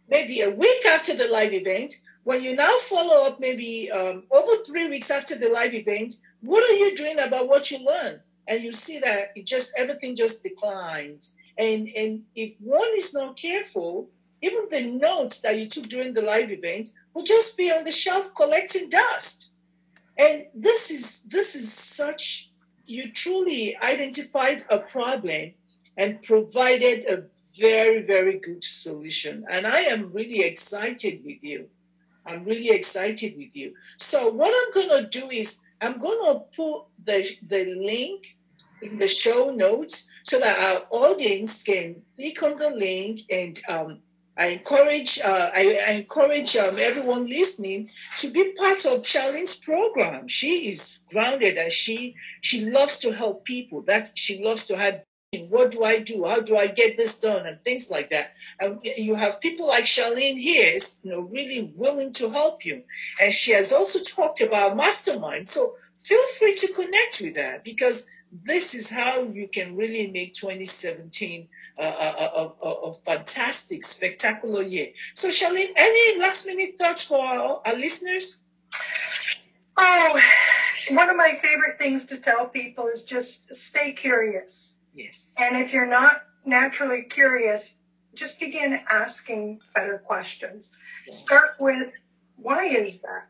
maybe 0.08 0.40
a 0.40 0.50
week 0.50 0.84
after 0.86 1.14
the 1.14 1.28
live 1.28 1.52
event. 1.52 1.94
When 2.24 2.42
you 2.42 2.56
now 2.56 2.76
follow 2.80 3.28
up, 3.28 3.38
maybe 3.38 3.90
um, 3.92 4.24
over 4.32 4.64
three 4.66 4.88
weeks 4.88 5.12
after 5.12 5.38
the 5.38 5.48
live 5.48 5.74
event, 5.74 6.14
what 6.40 6.68
are 6.68 6.74
you 6.74 6.96
doing 6.96 7.20
about 7.20 7.48
what 7.48 7.70
you 7.70 7.84
learned? 7.84 8.20
and 8.48 8.62
you 8.62 8.72
see 8.72 8.98
that 9.00 9.32
it 9.34 9.46
just 9.46 9.72
everything 9.76 10.14
just 10.14 10.42
declines 10.42 11.36
and 11.58 11.88
and 11.96 12.22
if 12.34 12.56
one 12.60 12.90
is 12.96 13.14
not 13.14 13.36
careful 13.36 14.08
even 14.42 14.68
the 14.70 14.82
notes 14.82 15.40
that 15.40 15.58
you 15.58 15.66
took 15.66 15.84
during 15.84 16.12
the 16.12 16.22
live 16.22 16.50
event 16.50 16.90
will 17.16 17.22
just 17.22 17.56
be 17.56 17.72
on 17.72 17.82
the 17.82 17.90
shelf 17.90 18.34
collecting 18.34 18.90
dust. 18.90 19.54
And 20.18 20.44
this 20.54 20.90
is 20.90 21.22
this 21.24 21.54
is 21.54 21.72
such 21.72 22.50
you 22.84 23.10
truly 23.10 23.74
identified 23.82 24.64
a 24.68 24.78
problem 24.78 25.54
and 25.96 26.20
provided 26.20 27.06
a 27.06 27.24
very 27.58 28.02
very 28.02 28.38
good 28.38 28.62
solution. 28.62 29.46
And 29.50 29.66
i 29.66 29.80
am 29.94 30.12
really 30.12 30.42
excited 30.42 31.24
with 31.24 31.42
you. 31.42 31.68
I'm 32.26 32.44
really 32.44 32.70
excited 32.70 33.34
with 33.38 33.56
you. 33.56 33.72
So 33.96 34.28
what 34.28 34.52
i'm 34.54 34.72
to 35.02 35.08
do 35.08 35.30
is 35.30 35.60
I'm 35.80 35.98
to 36.24 36.44
put 36.54 36.84
the, 37.04 37.20
the 37.48 37.64
link 37.92 38.36
in 38.82 38.98
the 38.98 39.08
show 39.08 39.50
notes 39.50 40.08
so 40.22 40.38
that 40.40 40.58
our 40.58 40.80
audience 40.90 41.62
can 41.62 42.02
click 42.16 42.42
on 42.42 42.56
the 42.58 42.70
link 42.70 43.22
and 43.30 43.58
um, 43.68 44.00
I 44.36 44.48
encourage 44.48 45.18
uh, 45.18 45.50
I, 45.54 45.80
I 45.86 45.90
encourage 45.92 46.56
um, 46.56 46.78
everyone 46.78 47.26
listening 47.26 47.90
to 48.18 48.30
be 48.30 48.52
part 48.52 48.84
of 48.84 49.00
Charlene's 49.00 49.56
program. 49.56 50.28
She 50.28 50.68
is 50.68 51.00
grounded 51.10 51.56
and 51.56 51.72
she 51.72 52.16
she 52.42 52.66
loves 52.66 52.98
to 53.00 53.12
help 53.12 53.44
people. 53.44 53.82
That's 53.82 54.18
she 54.18 54.44
loves 54.44 54.66
to 54.66 54.76
have 54.76 55.02
what 55.48 55.70
do 55.70 55.84
I 55.84 56.00
do? 56.00 56.24
How 56.24 56.40
do 56.40 56.56
I 56.56 56.66
get 56.66 56.96
this 56.96 57.18
done? 57.18 57.46
And 57.46 57.62
things 57.62 57.90
like 57.90 58.10
that. 58.10 58.32
And 58.60 58.78
you 58.82 59.14
have 59.14 59.40
people 59.40 59.66
like 59.66 59.84
Charlene 59.84 60.38
here, 60.38 60.74
is, 60.74 61.00
you 61.04 61.10
know, 61.10 61.20
really 61.20 61.72
willing 61.74 62.12
to 62.14 62.30
help 62.30 62.64
you. 62.64 62.82
And 63.20 63.32
she 63.32 63.52
has 63.52 63.72
also 63.72 64.00
talked 64.00 64.40
about 64.40 64.76
mastermind. 64.76 65.48
So 65.48 65.74
feel 65.98 66.22
free 66.38 66.54
to 66.56 66.72
connect 66.72 67.20
with 67.20 67.34
that 67.34 67.64
because 67.64 68.06
this 68.44 68.74
is 68.74 68.90
how 68.90 69.22
you 69.22 69.48
can 69.48 69.76
really 69.76 70.10
make 70.10 70.34
2017 70.34 71.48
a, 71.78 71.84
a, 71.84 72.68
a, 72.68 72.94
fantastic, 72.94 73.84
spectacular 73.84 74.62
year. 74.62 74.88
So, 75.14 75.28
Charlene, 75.28 75.72
any 75.76 76.18
last 76.18 76.46
minute 76.46 76.78
thoughts 76.78 77.02
for 77.02 77.18
our, 77.18 77.60
our 77.66 77.74
listeners? 77.74 78.42
Oh, 79.76 80.20
one 80.90 81.10
of 81.10 81.16
my 81.16 81.38
favorite 81.42 81.78
things 81.78 82.06
to 82.06 82.18
tell 82.18 82.46
people 82.46 82.86
is 82.88 83.02
just 83.02 83.52
stay 83.54 83.92
curious. 83.92 84.74
Yes. 84.94 85.34
And 85.38 85.56
if 85.56 85.72
you're 85.72 85.86
not 85.86 86.22
naturally 86.44 87.02
curious, 87.02 87.76
just 88.14 88.40
begin 88.40 88.80
asking 88.88 89.60
better 89.74 89.98
questions. 89.98 90.70
Start 91.10 91.56
with, 91.60 91.92
why 92.36 92.66
is 92.66 93.02
that? 93.02 93.28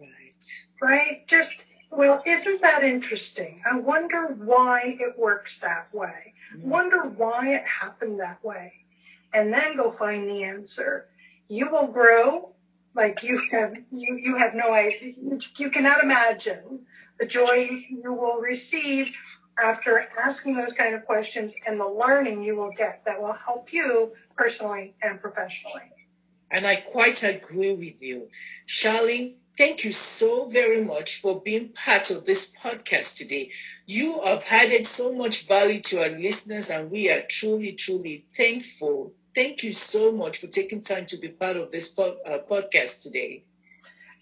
Right. 0.00 0.44
Right? 0.80 1.28
Just, 1.28 1.66
well, 1.90 2.22
isn't 2.26 2.62
that 2.62 2.82
interesting? 2.82 3.62
I 3.70 3.78
wonder 3.78 4.28
why 4.28 4.96
it 4.98 5.18
works 5.18 5.60
that 5.60 5.92
way. 5.92 6.33
Wonder 6.62 7.08
why 7.08 7.54
it 7.54 7.64
happened 7.64 8.20
that 8.20 8.42
way. 8.44 8.72
And 9.32 9.52
then 9.52 9.76
go 9.76 9.90
find 9.90 10.28
the 10.28 10.44
answer. 10.44 11.08
You 11.48 11.70
will 11.70 11.88
grow 11.88 12.54
like 12.94 13.22
you 13.22 13.42
have, 13.50 13.74
you, 13.90 14.16
you 14.16 14.36
have 14.36 14.54
no 14.54 14.72
idea. 14.72 15.14
You 15.56 15.70
cannot 15.70 16.02
imagine 16.02 16.86
the 17.18 17.26
joy 17.26 17.68
you 17.88 18.12
will 18.12 18.40
receive 18.40 19.16
after 19.62 20.08
asking 20.22 20.56
those 20.56 20.72
kind 20.72 20.94
of 20.94 21.04
questions 21.04 21.54
and 21.66 21.78
the 21.78 21.86
learning 21.86 22.42
you 22.42 22.56
will 22.56 22.72
get 22.76 23.04
that 23.06 23.20
will 23.20 23.32
help 23.32 23.72
you 23.72 24.12
personally 24.36 24.94
and 25.02 25.20
professionally. 25.20 25.90
And 26.50 26.66
I 26.66 26.76
quite 26.76 27.22
agree 27.22 27.74
with 27.74 28.00
you. 28.00 28.28
Charlene, 28.68 29.34
thank 29.56 29.84
you 29.84 29.92
so 29.92 30.46
very 30.48 30.82
much 30.82 31.16
for 31.20 31.40
being 31.42 31.70
part 31.72 32.10
of 32.10 32.24
this 32.24 32.52
podcast 32.52 33.16
today. 33.16 33.50
You 33.86 34.22
have 34.24 34.44
added 34.50 34.86
so 34.86 35.12
much 35.12 35.46
value 35.46 35.80
to 35.82 36.02
our 36.02 36.08
listeners, 36.08 36.70
and 36.70 36.90
we 36.90 37.10
are 37.10 37.22
truly, 37.28 37.72
truly 37.72 38.24
thankful. 38.36 39.12
Thank 39.34 39.62
you 39.62 39.72
so 39.72 40.12
much 40.12 40.38
for 40.38 40.46
taking 40.48 40.82
time 40.82 41.06
to 41.06 41.16
be 41.18 41.28
part 41.28 41.56
of 41.56 41.70
this 41.70 41.88
po- 41.88 42.16
uh, 42.26 42.38
podcast 42.50 43.02
today. 43.02 43.44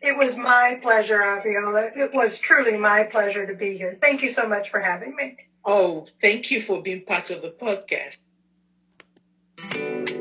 It 0.03 0.17
was 0.17 0.37
my 0.37 0.79
pleasure, 0.83 1.21
Abiola. 1.21 1.97
It 1.97 2.13
was 2.13 2.39
truly 2.39 2.77
my 2.77 3.05
pleasure 3.05 3.47
to 3.47 3.55
be 3.55 3.77
here. 3.77 3.99
Thank 4.01 4.23
you 4.23 4.31
so 4.31 4.49
much 4.49 4.71
for 4.71 4.81
having 4.81 5.15
me. 5.17 5.37
Oh, 5.65 6.07
thank 6.21 6.51
you 6.51 6.61
for 6.61 6.83
being 6.83 7.05
part 7.05 7.31
of 7.31 7.43
the 7.43 7.51
podcast. 7.51 8.17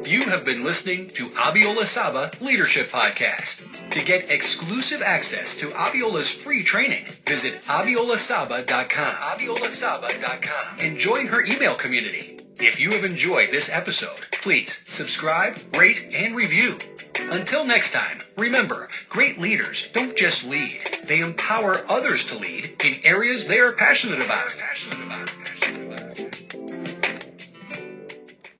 You 0.06 0.24
have 0.24 0.44
been 0.44 0.64
listening 0.64 1.08
to 1.08 1.26
Abiola 1.28 1.86
Saba 1.86 2.32
Leadership 2.42 2.90
Podcast. 2.90 3.90
To 3.92 4.04
get 4.04 4.30
exclusive 4.30 5.02
access 5.02 5.56
to 5.58 5.70
Abiola's 5.70 6.30
free 6.32 6.64
training, 6.64 7.06
visit 7.26 7.62
abiolasaba.com. 7.62 9.14
abiolasaba.com 9.14 10.80
and 10.80 10.98
join 10.98 11.28
her 11.28 11.42
email 11.42 11.76
community. 11.76 12.38
If 12.60 12.80
you 12.80 12.92
have 12.92 13.04
enjoyed 13.04 13.52
this 13.52 13.70
episode, 13.70 14.28
please 14.32 14.84
subscribe, 14.86 15.56
rate, 15.78 16.14
and 16.14 16.36
review. 16.36 16.78
Until 17.20 17.64
next 17.64 17.92
time, 17.92 18.20
remember, 18.38 18.90
great 19.10 19.38
leaders 19.38 19.88
don't 19.94 20.16
just 20.16 20.44
lead, 20.44 20.82
they 21.08 21.22
empower 21.22 21.82
others 21.88 22.26
to 22.26 22.36
lead 22.36 22.84
in 22.84 23.00
areas 23.04 23.48
they 23.48 23.60
are 23.60 23.74
passionate 23.74 24.24
about. 24.24 24.56
Passionate 24.56 25.06
about. 25.06 25.61